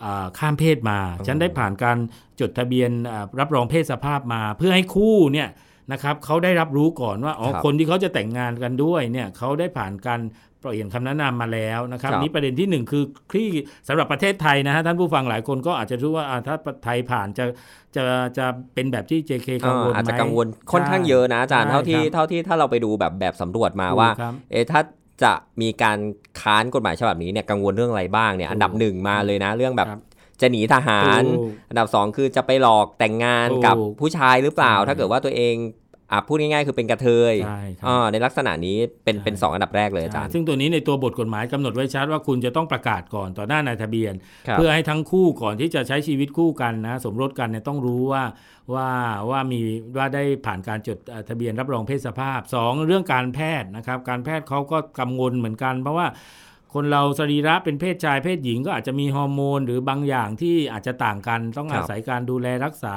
[0.05, 1.99] อ่าข้ามเพศมา ฉันได้ผ่านการ
[2.41, 5.49] จดทะเบียนอ่ารับรองเพศสภาพมา เพื่อให้คู่เนี่ย
[5.93, 10.21] นะครับเขาได้รับรู้ก่อนว่าอ๋อครับคนที่เขาจะแต่งงานกันด้วยเนี่ยเขาได้ผ่านการ
[10.67, 13.51] เปลี่ยนคำแนะนำมาแล้วนะครับครับนี่ประเด็นที่หนึ่งคือคลี่
[13.89, 17.45] สำหรับประเทศไทยนะฮะท่านผู้ฟังหลายคนก็อาจจะรู้ว่าอ่าถ้าไทยผ่านจะ
[17.97, 18.03] จะ
[18.39, 24.81] จะเป็นแบบที่ JK กังวลอาจจะไหมกังวลค่อนข้างเยอะนะอาจารย์ใช่เท่าที่ครับเท่าที่ถ้าเราไปดูแบบแบบสำรวจมาถูกว่าครับเอะถ้า
[25.23, 25.99] จะมีการ
[26.41, 30.01] ค้านกฎหมายฉบับนี้เนี่ยกังวลเรื่องอะไรบ้างเนี่ยถูกอันดับหนึ่งมาเลยนะเรื่องแบบครับ
[30.41, 35.55] จะหนีทหารถูกอันดับสองคือจะไปหลอกแต่งงานถูกกับผู้ชายหรือเปล่าใช่ถ้าเกิดว่าตัวเอง
[36.13, 44.15] อะพูดง่ายๆ คือเป็นกระเทยใช่ครับอ่าในลักษณะนี้เป็นใช่เป็นสองอันดับแรกเลยอาจารย์ใช่ซึ่งตัวนี้ในตัวบทกฎหมายกำหนดไว้ชัดว่าคุณจะต้องประกาศก่อนต่อหน้านายทะเบียน
[44.49, 48.23] ครับเพื่อให้ทั้งคู่ก่อนที่จะใช้ชีวิตคู่กันนะ สมรสกันเนี่ยต้องรู้ว่า
[48.75, 48.89] ว่า
[49.31, 49.61] ว่ามี
[49.97, 56.07] ว่าได้ผ่านการจดเอ่อทะเบียนรับรองเพศสภาพสองเรื่องการแพทย์นะครับ การแพทย์เขาก็กังวลเหมือนกันเพราะว่า
[56.77, 62.97] คนเราสรีระเป็นเพศชายเพศหญิงก็อาจจะมีฮอร์โมนหรือบางอย่างที่อาจจะต่างกัน ต้องครับอาศัยการดูแลรักษา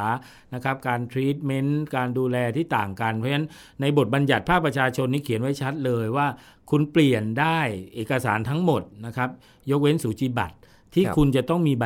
[0.54, 3.48] นะครับการทรีทเมนต์การดูแลที่ต่างกัน เพราะฉะนั้น
[3.82, 6.28] ในบทบัญญัติภาคประชาชนนี่เขียนไว้ชัดเลยว่า
[6.70, 7.60] คุณเปลี่ยนได้
[7.96, 9.30] เอกสารทั้งหมดนะครับ
[9.70, 10.56] ยกเว้นสูจิบัตร
[10.94, 11.86] ที่ครับคุณจะต้องมีใบ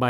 [0.00, 0.06] ใบ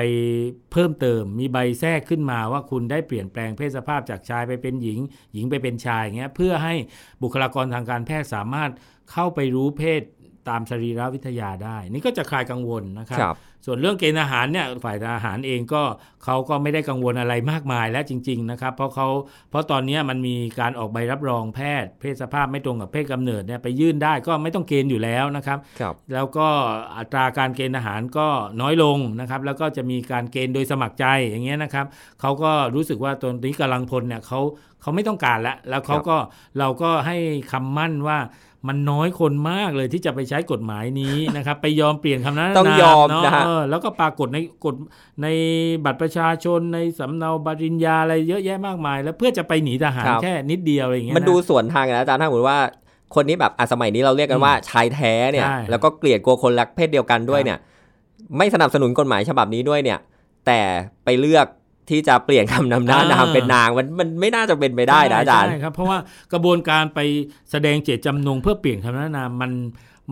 [0.73, 4.99] เพิ่มเติม มีใบแทรกขึ้นมาว่าคุณได้เปลี่ยนแปลงเพศสภาพจากชายไปเป็นหญิง
[5.33, 6.75] หญิงไปเป็นชายอย่างเงี้ยเพื่อให้
[7.23, 8.71] บุคลากรทางการแพทย์สามารถ
[9.13, 10.03] เข้าไปรู้เพศ
[10.49, 15.83] ตามสรีรวิทยาได้ นี่ก็จะคลายกังวลนะครับครับส่วนเรื่องเกณฑ์อาหารเนี่ยฝ่ายทหารเองก็
[16.25, 19.09] เขาก็ไม่ได้กังวลอะไรมากมายแล้วจริง ๆ นะครับ เพราะเขา
[19.51, 26.49] เพราะตอนเนี้ยมันมีการออกใบรับรองแพทย์ เพศสภาพไม่ตรงกับเพศกำเนิดเนี่ยไปยื่นได้ก็ไม่ต้องเกณฑ์อยู่แล้วนะครับครับแล้วก็
[26.99, 28.29] อัตราการเกณฑ์อาหารก็
[28.61, 31.87] น้อยลงนะครับ แล้วก็จะมีการเกณฑ์โดยสมัครใจอย่างเงี้ยนะครับ
[32.21, 34.41] เขาก็รู้สึกว่าตัวนี้กำลังพลเนี่ยเขา
[34.83, 36.17] เขาไม่ต้องการแล้วแล้วเขาก็
[36.59, 37.17] เราก็ให้
[37.53, 38.19] คำมั่นว่า
[38.69, 44.75] มันน้อยคนมากเลยที่จะไปใช้กฎหมายนี้นะครับ ไปยอมเปลี่ยนคำนั้นต้องยอมเนาะนะฮะเออแล้วก็ปรากฏในกฎ
[45.23, 45.27] ใน
[45.85, 52.59] บัตรประชาชนในสำเนาบริญญาอะไรเยอะแยะมากมาย แล้วเพื่อจะไปหนีทหารแค่นิดเดียวอะไรอย่างเงี้ยมันดูสวนทางกันนะอาจารย์ถ้าสมมติว่า
[53.15, 57.59] คนนี้แบบอะสมัยนี้เราเรียกกันว่าชายแท้เนี่ยใช่แล้วก็เกลียดกลัวคนรักเพศเดียวกันด้วยครับเนี่ย
[58.39, 59.99] ไม่สนับสนุนกฎหมายฉบับนี้ด้วยเนี่ย
[60.47, 60.61] แต่
[61.05, 61.47] ไปเลือก
[61.91, 65.99] ที่จะเปลี่ยนคำนำหน้านามเป็นนางมันมันไม่น่าจะเป็นไปได้นะอาจารย์ใช่ครับเพราะว่า
[66.33, 67.01] กระบวนการไป
[67.51, 69.53] แสดงเจตจำนงเพื่อเปลี่ยนคำแนะนำมัน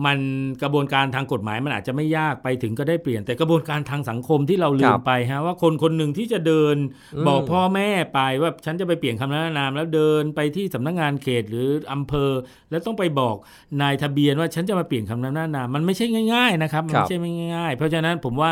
[0.05, 0.19] มัน
[0.61, 6.75] กระบวนการทางกฎหมายมันอาจจะไม่ยากไปถึงก็ได้เปลี่ยน แต่กระบวนการทางสังคมที่เราลืคมรับไปฮะว่าคนคนหนึ่งที่จะเดิน
[7.15, 12.31] อืมบอกพ่อแม่ไปว่าฉันจะไปเปลี่ยนคำแนะนำแล้วเดินไปที่สำนักงานเขตหรืออำเภอ
[12.71, 13.35] แล้วต้องไปบอก
[13.81, 18.51] นายทะเบียนว่าฉันจะมาเปลี่ยนคำแนะนำมันไม่ใช่ง่ายๆนะครับมันครับไม่ใช่ไม่ง่าย เพราะฉะนั้นผมว่า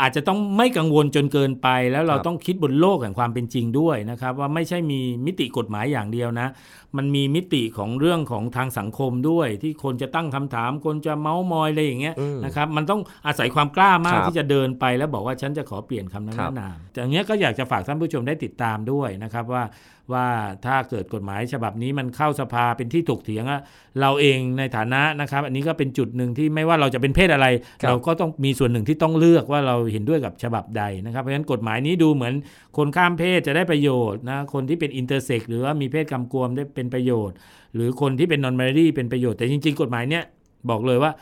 [0.00, 6.48] อาจจะต้องไม่กังวลจนเกินไป แล้วเราครับต้องคิดบนโลกแห่งความเป็นจริงด้วยนะครับ ว่าไม่ใช่มีมิติกฎหมายอย่างเดียวนะ
[6.96, 19.64] มันมีมิติของเรื่องของทางสังคมด้วย ที่คนจะตั้งคำถาม คนจะเมาส์มอยอะไรอย่างเงี้ยอืมนะครับมันต้องอาศัยความกล้ามากครับที่จะเดินไปแล้วบอกว่าฉันจะขอเปลี่ยนคำนั้นครับนามแต่อย่างเงี้ยก็อยากจะฝากท่านผู้ชมได้ติดตามด้วยนะครับว่า
[20.12, 20.26] ว่า
[20.66, 23.60] ถ้าเกิดกฎหมายฉบับนี้มันเข้าสภาเป็นที่ถกเถียงอะ
[24.00, 27.46] เราเองในฐานะนะครับ อันนี้ก็เป็นจุดหนึ่งที่ไม่ว่าเราจะเป็นเพศอะไร
[27.82, 32.34] ครับเราก็ต้องมีส่วนหนึ่งที่ต้องเลือกว่าเราเห็นด้วยกับฉบับใดนะครับเพราะฉะนั้นกฎหมายนี้ดูเหมือน
[32.76, 37.36] คนข้ามเพศจะได้ประโยชน์นะคนที่เป็นอินเตอร์เซ็กหรือว่ามีเพศกำกวมได้เป็นประโยชน์
[37.74, 40.24] หรือคนที่เป็นนอน m a รีเป็นประโยชน์แต่จริง ๆ กฎหมายเนี้ย
[40.70, 41.12] บอกเลยว่า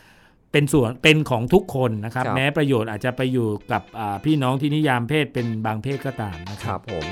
[0.52, 7.04] เป็นส่วนเป็นของทุกคนนะครับครับแม้ประโยชน์อาจจะไปอยู่กับอ่าพี่น้องที่นิยามเพศเป็นบางเพศก็ตามนะคครับรับผม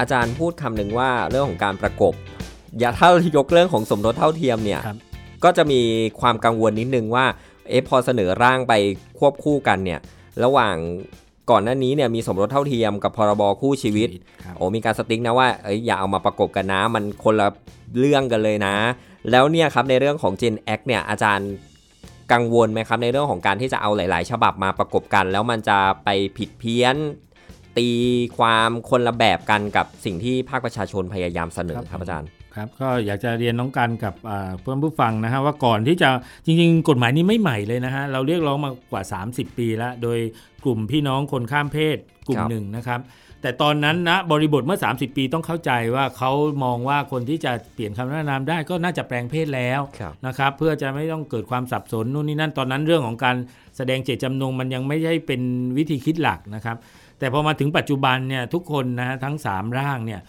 [0.00, 2.14] อาจารย์พูดคำหนึ่งว่าเรื่องของการประกบ
[2.78, 4.98] อย่าถ้ายกเรื่องของสมรสเท่าเทียมเนี่ยครับ
[5.44, 5.80] ก็จะมี
[6.20, 7.26] ความกังวลนิดนึงว่า
[7.68, 8.72] เอ๊ะพอเสนอร่างไป
[9.18, 10.00] ควบคู่กันเนี่ย
[10.44, 10.76] ระหว่าง
[11.50, 14.08] ก่อนหน้านี้เนี่ยมีสมรสเท่าเทียมกับพรบคู่ชีวิต
[14.56, 17.48] โอ้มีการสติ๊กนะว่าเอ้ยอย่าเอามาประกบกันนะ มันคนละ
[17.98, 18.74] เรื่องกันเลยนะ
[19.30, 21.50] แล้วเนี่ยครับในเรื่องของ Gen X เนี่ยอาจารย์
[22.32, 26.96] กังวลไหมครับในเรื่องของการที่จะเอาหลาย ๆ ฉบับมาประกบกัน แล้วมันจะไปผิดเพี้ยน
[27.78, 27.88] ตี
[28.38, 36.08] ความคนละแบบกันกับสิ่งที่ภาคประชาชนพยายามเสนอครับอาจารย์ ครับก็อยากจะเรียนน้องกันกับอ่าเพื่อนผู้ฟังนะฮะว่าก่อนที่จะ
[36.46, 40.18] จริง ๆ กฎหมายนี้ไม่ใหม่เลยนะฮะเราเรียกร้องมากว่า 30 ปีแล้ว โดย
[40.64, 41.96] กลุ่มพี่น้องคนข้ามเพศ
[42.28, 43.00] กลุ่มครับหนึ่งนะครับ
[43.44, 46.30] แต่ตอนนั้นนะบริบทเมื่อ 30 ปีต้องเข้าใจว่าเขา
[46.64, 53.36] มองว่าคนที่จะเปลี่ยนคำนินามได้ก็น่าจะแปลงเพศแล้วครับนะครับเพื่อจะไม่ต้องเกิดความสับสนนู่นนี่นั่นตอนนั้นเรื่องของการ
[53.76, 55.42] แสดงเจตจำนงมันยังไม่ใช่เป็น
[55.78, 56.76] วิธีคิดหลักนะครับ
[57.18, 60.20] แต่พอมาถึงปัจจุบันเนี่ยทุกคนนะฮะทั้ง 3 ร่างเนี่ย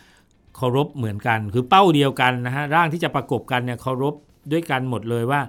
[0.58, 4.16] เคารพเหมือนกัน คือเป้าเดียวกันนะฮะร่างที่จะประกบกันเนี่ยเคารพ
[4.52, 5.42] ด้วยกันหมดเลยว่า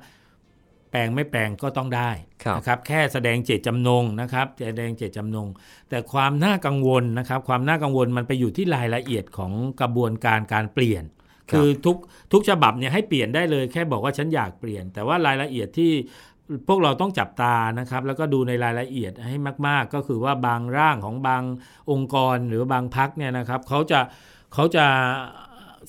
[0.91, 2.11] แปลงไม่แปลงก็ต้องได้
[2.45, 5.49] ครับนะครับแค่แสดงเจตจำนงนะครับแสดงเจตจำนง
[5.91, 11.05] แต่ความน่ากังวลนะครับ ความน่ากังวลมันไปอยู่ที่รายละเอียดของกระบวนการการเปลี่ยน
[11.51, 11.97] ครับคือทุก
[12.33, 15.93] ทุกฉบับเนี่ยให้เปลี่ยนได้เลยแค่บอกว่าฉันอยากเปลี่ยน แต่ว่ารายละเอียดที่
[16.69, 19.37] พวกเราต้องจับตานะครับ แล้วก็ดูในรายละเอียดให้
[19.67, 21.43] มาก ๆ ก็คือว่าบางร่างของบาง
[21.91, 24.01] องค์กรหรือบางพักเนี่ยนะครับเขาจะ
[24.55, 24.87] เขาจะ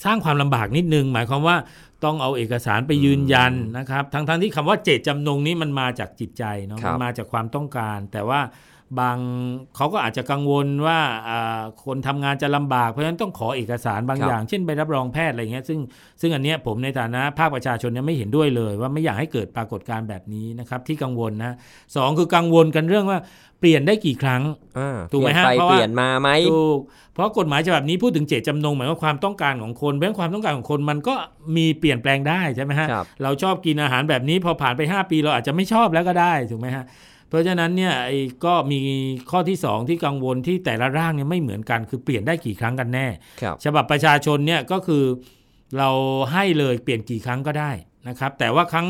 [0.04, 1.58] สร้างความลำบากนิดนึง หมายความว่า
[2.06, 8.40] ต้องเอาเอกสารไปยืนยันนะครับ ทั้งๆทที่คำว่าเจตจำนงนี้มันมาจากจิตใจเนาะครับมันมาจากความต้องการ แต่ว่า
[9.00, 9.18] บาง
[9.76, 15.80] เขาก็อาจจะกังวลว่าอ่าคนทำงานจะลำบาก เพราะฉะนั้นต้องขอเอกสารบางครับอย่าง เช่นใบรับรองแพทย์อะไรเงี้ยซึ่ง
[16.22, 21.56] ซึ่งอันเนี้ยผมในฐานะภาคประชาชนเนี่ยไม่เห็นด้วยเลย ว่าไม่อยากให้เกิดปรากฏการณ์แบบนี้นะครับที่กังวลนะ
[21.96, 23.20] สองคือกังวลกันเรื่องว่า
[23.60, 24.42] เปลี่ยนได้กี่ครั้ง
[24.80, 26.80] อ่าถูกไหมฮะเปลี่ยนเพไปราะว่าเปลี่ยนมาไหมถูก
[27.14, 31.16] เพราะกฎหมายฉบับนี้พูดถึงเจตจำนงหมายว่าความต้องการของคนเพราะฉะนั้นความต้องการของคนมันก็
[31.56, 36.86] มีเปลี่ยนแปลงได้ใช่ไหมฮะครับเราชอบกินอาหารแบบนี้พอผ่านไป 5 ปีเราอาจจะไม่ชอบแล้วก็ได้ถูกไหมฮะ
[37.30, 38.80] เพราะฉะนั้นเนี่ยไอ้ก็มี
[39.32, 43.08] ข้อที่ 2 ที่กังวลที่แต่ละร่างเนี่ยไม่เหมือนกัน คือเปลี่ยนได้กี่ครั้งกันแน่
[43.42, 45.04] ครับฉบับประชาชนเนี่ยก็คือ
[45.78, 45.90] เรา
[46.32, 47.72] ให้เลยเปลี่ยนกี่ครั้งก็ได้
[48.08, 48.88] นะครับ แต่ว่าครั้ง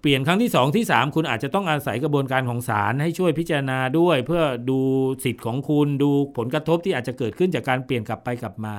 [0.00, 4.78] เปลี่ยนครั้งที่ 2 ที่ 3 คุณอาจจะต้องอาศัยกระบวนการของศาลให้ช่วยพิจารณาด้วย เพื่อดู
[5.24, 8.74] สิทธิ์ของคุณดูผลกระทบที่อาจจะเกิดขึ้นจากการเปลี่ยนกลับไปกลับมา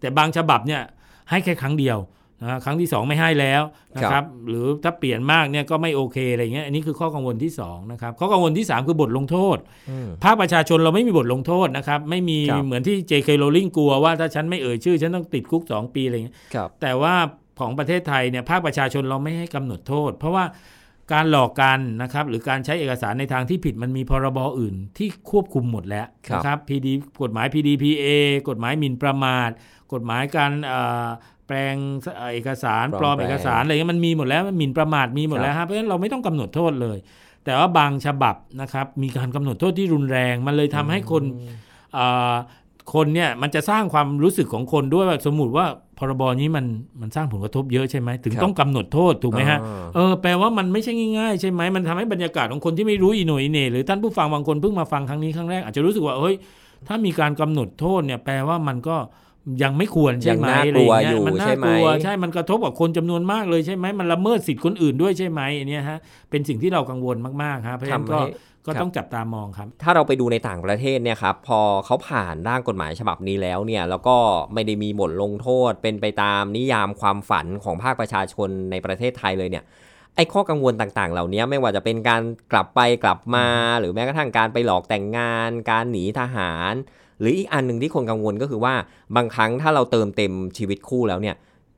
[0.00, 0.82] แต่บางฉบับเนี่ย
[1.30, 1.98] ให้แค่ครั้งเดียว
[2.42, 3.62] นะครั้งที่ 2 ไม่ให้แล้ว
[3.96, 9.58] นะครับหรือถ้าเปลี่ยนมากเนี่ยก็ไม่โอเคอะไรเงี้ยอันนี้คือข้อกังวลที่2นะครับข้อกังวลที่ 3 คือบทลงโทษ
[9.90, 17.14] อืมภาคประชาชนเราไม่มีบทลงโทษนะครับไม่มีครับเหมือนที่ JK Rowling กลัวว่าถ้าฉันไม่เอ่ยชื่อ ฉันต้องติดคุก 2 ปีอะไรเงี้ยครับแต่ว่า
[17.60, 20.44] ของประเทศไทยเนี่ยภาคประชาชนเราไม่ให้กำหนดโทษ เพราะว่า
[21.12, 26.86] การหลอกกันนะครับหรือการใช้เอกสารในทางที่ผิดมันมีพรบอื่นที่ควบคุมหมดแล้วครับนะครับ PD
[27.22, 28.06] กฎหมาย PDPA
[28.48, 29.50] กฎหมายหมิ่นประมาท
[29.92, 31.08] กฎหมายการเอ่อ
[31.50, 31.76] แปลง
[32.34, 36.98] เอกสารปปลลออมมแปลงเอกสารอะไรเงี้ยมันมีหมดแล้วมันหมิ่นประมาทมีหมดแล้วฮะเพราะฉะนั้นเราไม่ต้องกำหนดโทษเลย
[37.44, 41.22] แต่ว่าบางฉบับนะครับ มีการกำหนดโทษที่รุนแรง มันเลยทำให้คน
[41.94, 42.34] เอ่อ
[42.94, 45.66] คนเนี่ยมันจะสร้างความรู้สึกของคนด้วยว่าสมมติว่า
[45.98, 46.64] พรบนี้มัน
[47.00, 56.34] มันสร้างผลกระทบเยอะใช่ไหมถึงครับต้องกำหนดโทษถูกไหมฮะอ่าเออแปลว่ามันไม่ใช่ง่ายๆใช่ไหมมันทำให้บรรยากาศของคนที่ไม่รู้อีโหนยอีเหน่หรือท่านผู้ฟังบางคนเพิ่งมาฟังครั้งนี้ครั้งแรกอาจจะรู้สึกว่าเฮ้ย
[56.88, 58.96] ถ้ามีการกำหนดโทษเนี่ยแปลว่ามันก็
[59.62, 65.98] ยังไม่ควรใช่ไหมยังน่ากอะไรลัวเงี้อยู่มันน่าใช่ไหมกลัวใช่มันกระทบกับคนจำนวนมากเลยใช่ไหมมันละเมิดสิทธิ์คนอื่นด้วยใช่ไหมอันเนี้ยฮะ
[66.30, 74.16] เป็นสิ่งที่เรากังวลมากๆครับเพราะฉะนั้นก็ทำให้ก็ครับต้องจับตามองครับ ถ้าเราไปดูในต่างประเทศเนี่ยครับพอเขาผ่านร่างกฎหมายฉบับนี้แล้วเนี่ยแล้วก็
[74.54, 79.64] ไม่ได้มีบทลงโทษ เป็นไปตามนิยามความฝันของภาคประชาชนในประเทศไทยเลยเนี่ย
[80.16, 82.22] ไอ้ข้อกังวลต่างๆ เหล่านี้ไม่ว่าจะเป็นการ
[82.52, 83.46] กลับไปกลับมา
[83.80, 86.72] หรือแม้กระทั่งการไปหลอกแต่งงาน การหนีทหาร
[87.20, 88.74] หรืออีกอันหนึ่งที่คนกังวลก็คือว่า
[89.16, 91.36] บางครั้งถ้าเราเติมเต็มชีวิตคู่แล้วเนี่ย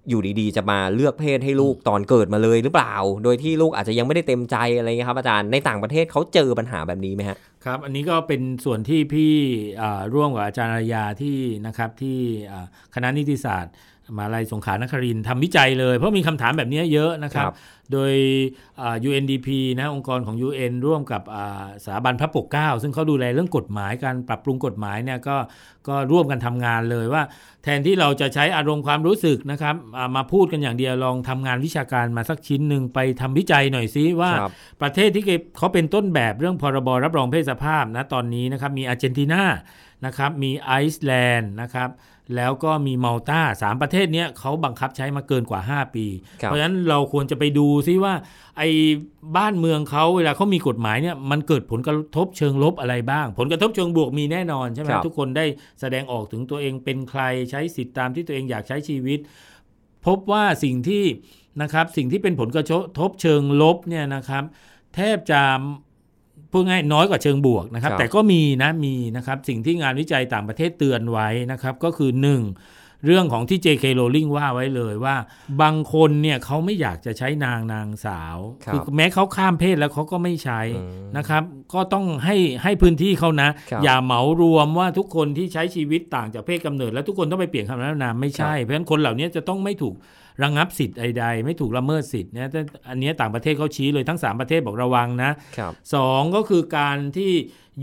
[0.08, 9.34] อยู่ดีๆ จะมาเลือกเพศให้ลูกตอนเกิดมาเลยหรือเปล่า โดยที่ลูกอาจจะยังไม่ได้เต็มใจอะไรเงี้ยครับอาจารย์ ในต่างประเทศเขาเจอปัญหาแบบนี้ไหมฮะ ครับ อันนี้ก็เป็นส่วนที่พี่
[9.82, 12.18] อ่าร่วมกับอาจารย์อารยาที่นะครับที่
[12.52, 13.72] อ่าคณะนิติศาสตร์
[14.16, 17.54] มหาลัยสงขลานครินทร์ทำวิจัยเลย เพราะมีคำถามแบบนี้เยอะนะครับครับ
[17.92, 18.14] โดย
[18.80, 25.36] อ่า UNDP นะองค์กรของ UN ร่วมกับอ่าสถาบันพระปกเกล้าซึ่งเขาดูแลเรื่องกฎหมายการปรับปรุงกฎหมายเนี่ยก็
[25.88, 27.22] ก็ร่วมกันทำงานเลยว่า
[27.64, 35.24] แทนที่เราจะใช้อารมณ์ความรู้สึกนะครับอ่ามาพูดกันอย่างเดียวลองทำงานวิชาการมาสักชิ้นหนึ่งไปทำวิจัยหน่อยซิว่าครับประเทศที่
[35.58, 39.44] เขาเป็นต้นแบบเรื่องพรบรับรองเพศสภาพนะตอนนี้นะครับมีอาร์เจนตินา
[40.06, 41.88] นะครับมีไอซ์แลนด์นะครับ
[42.36, 46.06] แล้วก็มีมัลตาสามประเทศเนี้ยเขาบังคับใช้มาเกินกว่า 5 ปี
[46.42, 48.14] ครับเพราะฉะนั้นเราควรจะไปดูซิว่า
[48.58, 48.68] ไอ้
[49.36, 55.46] บ้านเมืองเขาเวลาเขามีกฎหมายเนี่ยมันเกิดผลกระทบเชิงลบอะไรบ้าง ผลกระทบเชิงบวกมีแน่นอนใช่ไหมครับทุกคนได้
[55.80, 59.18] แสดงออกถึงตัวเองเป็นใครใช้สิทธิตามที่ตัวเองอยากใช้ชีวิต
[60.06, 61.04] พบว่าสิ่งที่
[61.62, 62.66] นะครับสิ่งที่เป็นผลกระ
[62.98, 64.44] ทบเชิงลบเนี่ยนะครับ
[64.94, 65.42] แทบจะ
[66.52, 73.06] พูดง่ายน้อยกว่าเชิงบวกนะครับครับ แต่ก็มีนะมีนะครับสิ่งที่งานวิจัยต่างประเทศเตือนไว้นะครับ ก็คือ 1.
[73.06, 75.16] เรื่องของที่ JK Rowling ว่าไว้เลยว่า
[75.62, 81.42] บางคนเนี่ยเขาไม่อยากจะใช้นางนางสาวครับแม้เขาข้ามเพศแล้วเขาก็ไม่ใช้อืมนะครับ
[81.74, 89.94] ก็ต้องให้ให้พื้นที่เขานะครับอย่าเหมารวมว่าทุกคนที่ใช้ชีวิตต่างจากเพศกำเนิด แล้วทุกคนต้องไปเปลี่ยนคำนามไม่ใช่เพราะฉะนั้นคนเหล่านี้จะต้องไม่ถูก
[90.42, 97.32] ระงับสิทธิ์ใดๆไม่ถูกละเมิดสิทธิ์นะแต่อันเนี้ยต่างประเทศเขาชี้เลยทั้งสามประเทศบอกระวังนะครับสองก็คือการที่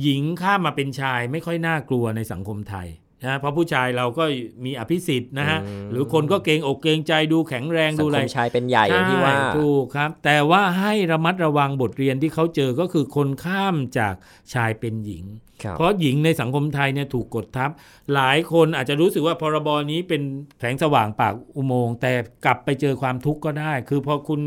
[0.01, 2.87] หญิงข้ามมาเป็นชายไม่ค่อยน่ากลัวในสังคมไทย
[3.23, 4.23] นะเพราะผู้ชายเราก็
[4.65, 14.15] มีอภิสิทธิ์นะฮะอืมหรือคนก็เกรงอกเกรงใจดูแข็งแรงสัดูงอะคไรมชายเป็นใหญ่อย่างที่ว่าใช่ถูกครับ แต่ว่าให้ระมัดระวังบทเรียนที่เขาเจอก็คือคนข้ามจาก
[14.53, 17.69] ชายเป็นหญิงครับ เพราะหญิงในสังคมไทยเนี่ยถูกกดทับ
[18.13, 20.21] หลายคนอาจจะรู้สึกว่าพรบนี้เป็น
[20.59, 22.11] แสงสว่างปากอุโมงค์แต่
[22.45, 24.41] กลับไปเจอความทุกข์ก็ได้ คือพอคุณ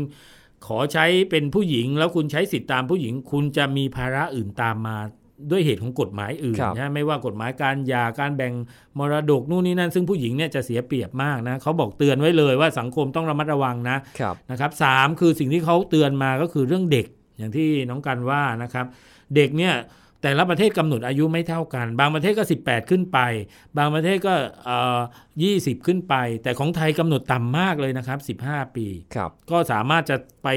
[0.67, 4.97] ขอใช้เป็นผู้หญิง แล้วคุณใช้สิทธิตามผู้หญิง คุณจะมีภาระอื่นตามมา
[5.51, 8.53] ด้วยเหตุของกฎหมายอื่นครับนะไม่ว่ากฎหมายการหย่าการแบ่ง
[8.99, 17.05] มรดกนู่นนี่นั่น ซึ่งผู้หญิงเนี่ยจะเสียเปรียบมากนะเขาบอกเตือนไว้เลยว่าสังคมต้องระมัดระวังนะครับนะครับสามคือสิ่งที่เขาเตือนมาก็คือเรื่องเด็ก
[17.37, 18.85] อย่างที่น้องกันว่านะครับ
[19.35, 19.73] เด็กเนี่ย
[20.23, 23.19] แต่ละประเทศกำหนดอายุไม่เท่ากัน บางประเทศก็ 18 ขึ้นไป
[23.77, 24.33] บางประเทศก็
[24.65, 24.99] เอ่อ
[25.43, 30.49] 20ขึ้นไป แต่ของไทยกำหนดต่ำมากเลยนะครับ 15 ปีครับก็สามารถจะไป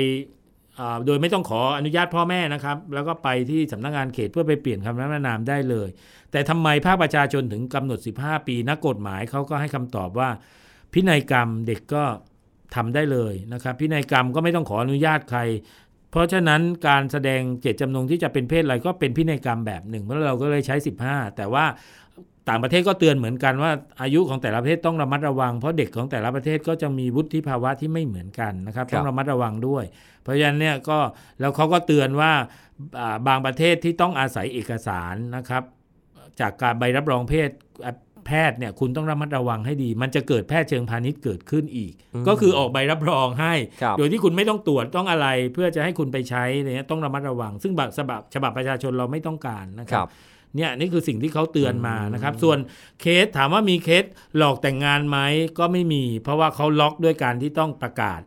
[0.81, 5.88] อ่าโดยไม่ต้องขออนุญาตพ่อแม่นะครับ แล้วก็ไปที่สำนักงานเขตเพื่อไปเปลี่ยนคำนับนามได้เลย
[6.33, 10.29] แต่ทำไมภาคประชาชนถึงกำหนด 15 ปี นักกฎหมายเขาก็ให้คำตอบว่า
[10.92, 12.05] พินัยกรรมเด็กก็
[12.74, 15.40] ทำได้เลยนะครับ พินัยกรรมก็ไม่ต้องขออนุญาตใคร
[15.86, 15.86] เพ
[16.16, 20.76] ราะฉะนั้นการแสดงเจตจำนงที่จะเป็นเพศอะไรก็เป็นพินัยกรรมแบบหนึ่งเพราะเราก็เลยใช้
[21.07, 21.64] 15 แต่ว่า
[22.48, 23.70] ต่างประเทศก็เตือนเหมือนกันว่า
[24.02, 29.85] อายุของแต่ละประเทศต้องระมัดระวัง เพราะเด็กของแต่ละประเทศก็จะมีวุฒิภาวะที่ไม่เหมือนกันนะครับครับต้องระมัดระวังด้วย
[30.22, 30.98] เพราะฉะนั้นเนี่ยก็
[31.40, 32.33] แล้วเขาก็เตือนว่า
[33.00, 35.62] อ่าบางประเทศที่ต้องอาศัยเอกสารนะครับ
[36.40, 37.50] จากการใบรับรองเพศ
[37.85, 37.92] อะ
[38.26, 50.10] แพทย์เนี่ยคุณต้องระมัดระวังให้ดี มันจะเกิดแพทย์เชิงพาณิชย์เกิดขึ้นอีกอืมก็คือออกใบรับรองให้ครับโดยที่คุณไม่ต้องตรวจต้องอะไรเพื่อจะให้คุณไปใช้อะไรเนี่ยต้องระมัดระวัง ซึ่งบัตรฉบับฉบับประชาชนเราไม่ต้องการนะคครัรับบ
[50.56, 52.58] เนี่ยนี่คือสิ่งที่เขาเตือนมานะครับอืมส่วน
[53.00, 54.04] เคสถามว่ามีเคส
[54.36, 55.18] หลอกแต่งงานไหม
[55.58, 58.20] ก็ไม่มี เพราะว่าเขาล็อกด้วยการที่ต้องประกาศ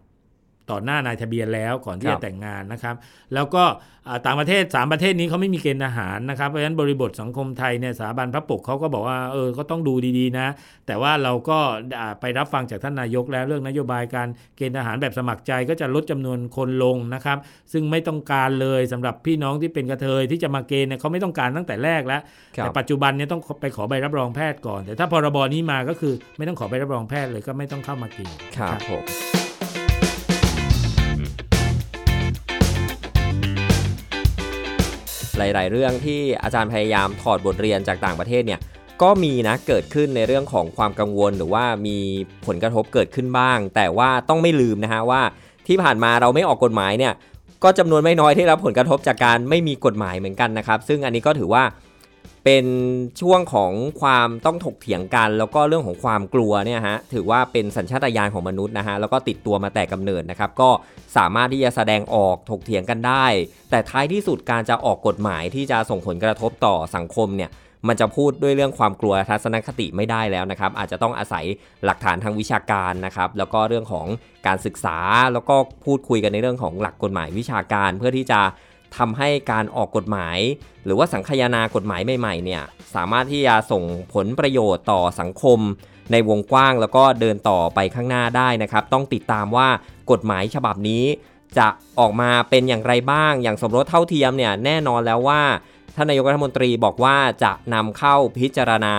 [0.71, 2.95] ต่อหน้านายทะเบียนแล้วก่อนที่ครัจะบแต่งงานนะครับ
[3.33, 3.63] แล้วก็
[4.07, 10.47] อ่าต่างประเทศ 3 ประเทศนี้เขาไม่มีเกณฑ์ทหารนะครับ เพราะฉะนั้นบริบทสังคมไทยเนี่ยสถาบันพระปกเขาก็บอกว่าเออก็ต้องดูดีๆนะ
[10.87, 11.57] แต่ว่าเราก็
[11.99, 14.27] อ่าไปรับฟังจากท่านนายกแล้วเรื่องนโยบายการ
[14.57, 17.37] เกณฑ์ทหารแบบสมัครใจก็จะลดจำนวนคนลงนะครับ
[17.73, 22.21] ซึ่งไม่ต้องการเลยสำหรับพี่น้องที่เป็นกระเทยที่จะมาเกณฑ์เนี่ยเขาไม่ต้องการตั้งแต่แรกแล้ว
[22.57, 29.48] ครับแต่ปัจจุบันเนี่ยต้องไปขอใบรับรองแพทย์ก่อน แต่ถ้าพรบนี้มาก็คือไม่ต้องขอใบรับรองแพทย์เลยก็ไม่ต้องเข้ามาเกณฑ์ครับผม
[35.39, 38.59] หลาย ๆ เรื่องที่อาจารย์พยายามถอดบทเรียนจากต่างประเทศเนี่ย
[39.01, 41.97] ก็มีนะเกิดขึ้นในเรื่องของความกังวลหรือว่ามี
[42.45, 45.21] ผลกระทบเกิดขึ้นบ้าง แต่ว่าต้องไม่ลืมนะฮะว่า
[45.67, 47.13] ที่ผ่านมาเราไม่ออกกฎหมายเนี่ย
[47.63, 51.63] ก็จำนวนไม่น้อยที่รับผลกระทบจากการไม่มีกฎหมายเหมือนกันนะครับ ซึ่งอันนี้ก็ถือว่า
[52.45, 52.65] เป็น
[53.21, 53.71] ช่วงของ
[54.01, 60.69] ความต้องถกเถียงกัน แล้วก็เรื่องของความกลัวเนี่ยฮะถือว่าเป็นสัญชาตญาณของมนุษย์นะฮะแล้วก็ติดตัวมาแต่กำเนิดนะครับก็
[61.17, 63.25] สามารถที่จะแสดงออกถกเถียงกันได้
[63.69, 67.51] แต่ท้ายที่สุดการจะออกกฎหมายที่จะส่งผลกระทบต่อสังคมเนี่ย
[67.87, 71.45] มันจะพูดด้วยเรื่องความกลัวทัศนคติไม่ได้แล้วนะครับ อาจจะต้องอาศัย
[71.85, 74.07] หลักฐานทางวิชาการนะครับ แล้วก็เรื่องของ
[74.47, 74.97] การศึกษา
[75.33, 78.39] แล้วก็พูดคุยกันในเรื่องของหลักกฎหมายวิชาการ เพื่อที่จะ
[78.97, 80.37] ทำให้การออกกฎหมาย
[80.85, 82.63] หรือว่าสังคายนากฎหมายใหม่ๆเนี่ย
[82.95, 85.59] สามารถที่จะส่งผลประโยชน์ต่อสังคม
[86.11, 89.67] ในวงกว้างแล้วก็เดินต่อไปข้างหน้าได้นะครับ ต้องติดตามว่า
[90.11, 91.03] กฎหมายฉบับนี้
[91.57, 91.67] จะ
[91.99, 95.41] ออกมาเป็นอย่างไรบ้าง อย่างสมรสเท่าเทียมเนี่ยแน่นอนแล้วว่า
[95.95, 98.95] ท่านนายกรัฐมนตรีบอกว่าจะนำเข้าพิจารณา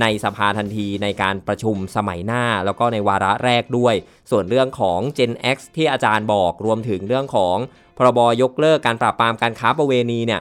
[0.00, 3.94] ในสภาทันทีในการประชุมสมัยหน้า แล้วก็ในวาระแรกด้วย
[4.30, 7.56] ส่วนเรื่องของ Gen X ที่อาจารย์บอกรวมถึงเรื่องของ
[8.00, 10.40] พรบยกเลิกการปราบปรามการค้าประเวณีเนี่ย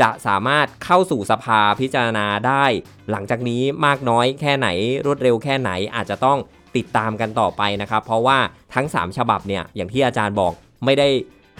[0.00, 2.64] จะสามารถเข้าสู่สภาพิจารณาได้
[3.10, 4.68] หลังจากนี้มากน้อยแค่ไหน
[5.06, 6.38] รวดเร็วแค่ไหนอาจจะต้อง
[6.76, 8.38] ติดตามกันต่อไปนะครับ เพราะว่า
[8.74, 10.52] ทั้ง 3 ฉบับเนี่ยอย่างที่อาจารย์บอก
[10.84, 11.08] ไม่ได้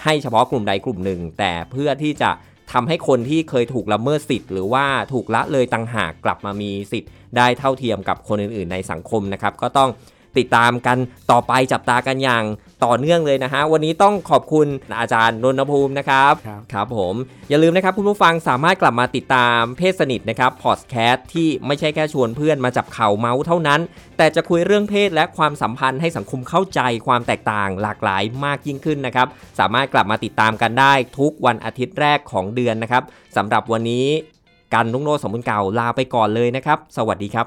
[0.03, 2.31] ให้เฉพาะกลุ่มใดกลุ่มหนึ่ง แต่เพื่อที่จะ
[2.73, 9.91] ทำให้คนที่เคยถูกละเมิดสิทธิ์ หรือว่าถูกละเลยต่างหากกลับมามีสิทธิ์ ได้เท่าเทียมกับคนอื่นๆ ในสังคมนะครับ ก็ต้อง
[10.39, 10.99] ติดตามกัน
[11.31, 12.45] ต่อไปจับตากันอย่าง
[12.85, 14.67] ต่อเนื่องเลยนะฮะ วันนี้ต้องขอบคุณ
[15.01, 17.15] อาจารย์นนทภูมินะครับครับครับผม
[17.49, 23.81] อย่าลืมนะครับคุณผู้ฟังสามารถกลับมาติดตามเพศสนิทนะครับพอดแคสต์ที่ไม่ใช่แค่ชวนเพื่อนมาจับเข่าเมาส์เท่านั้น
[24.17, 29.27] แต่จะคุยเรื่องเพศและความสัมพันธ์ให้สังคมเข้าใจความแตกต่างหลากหลายมากยิ่งขึ้นนะครับ
[29.59, 33.03] สามารถกลับมาติดตามกันได้ทุกวันอาทิตย์แรกของเดือนนะครับ
[33.37, 34.07] สำหรับวันนี้
[34.75, 37.47] กันลุงโนสมบุญเก่าลาไปก่อนเลยนะครับ สวัสดีครับ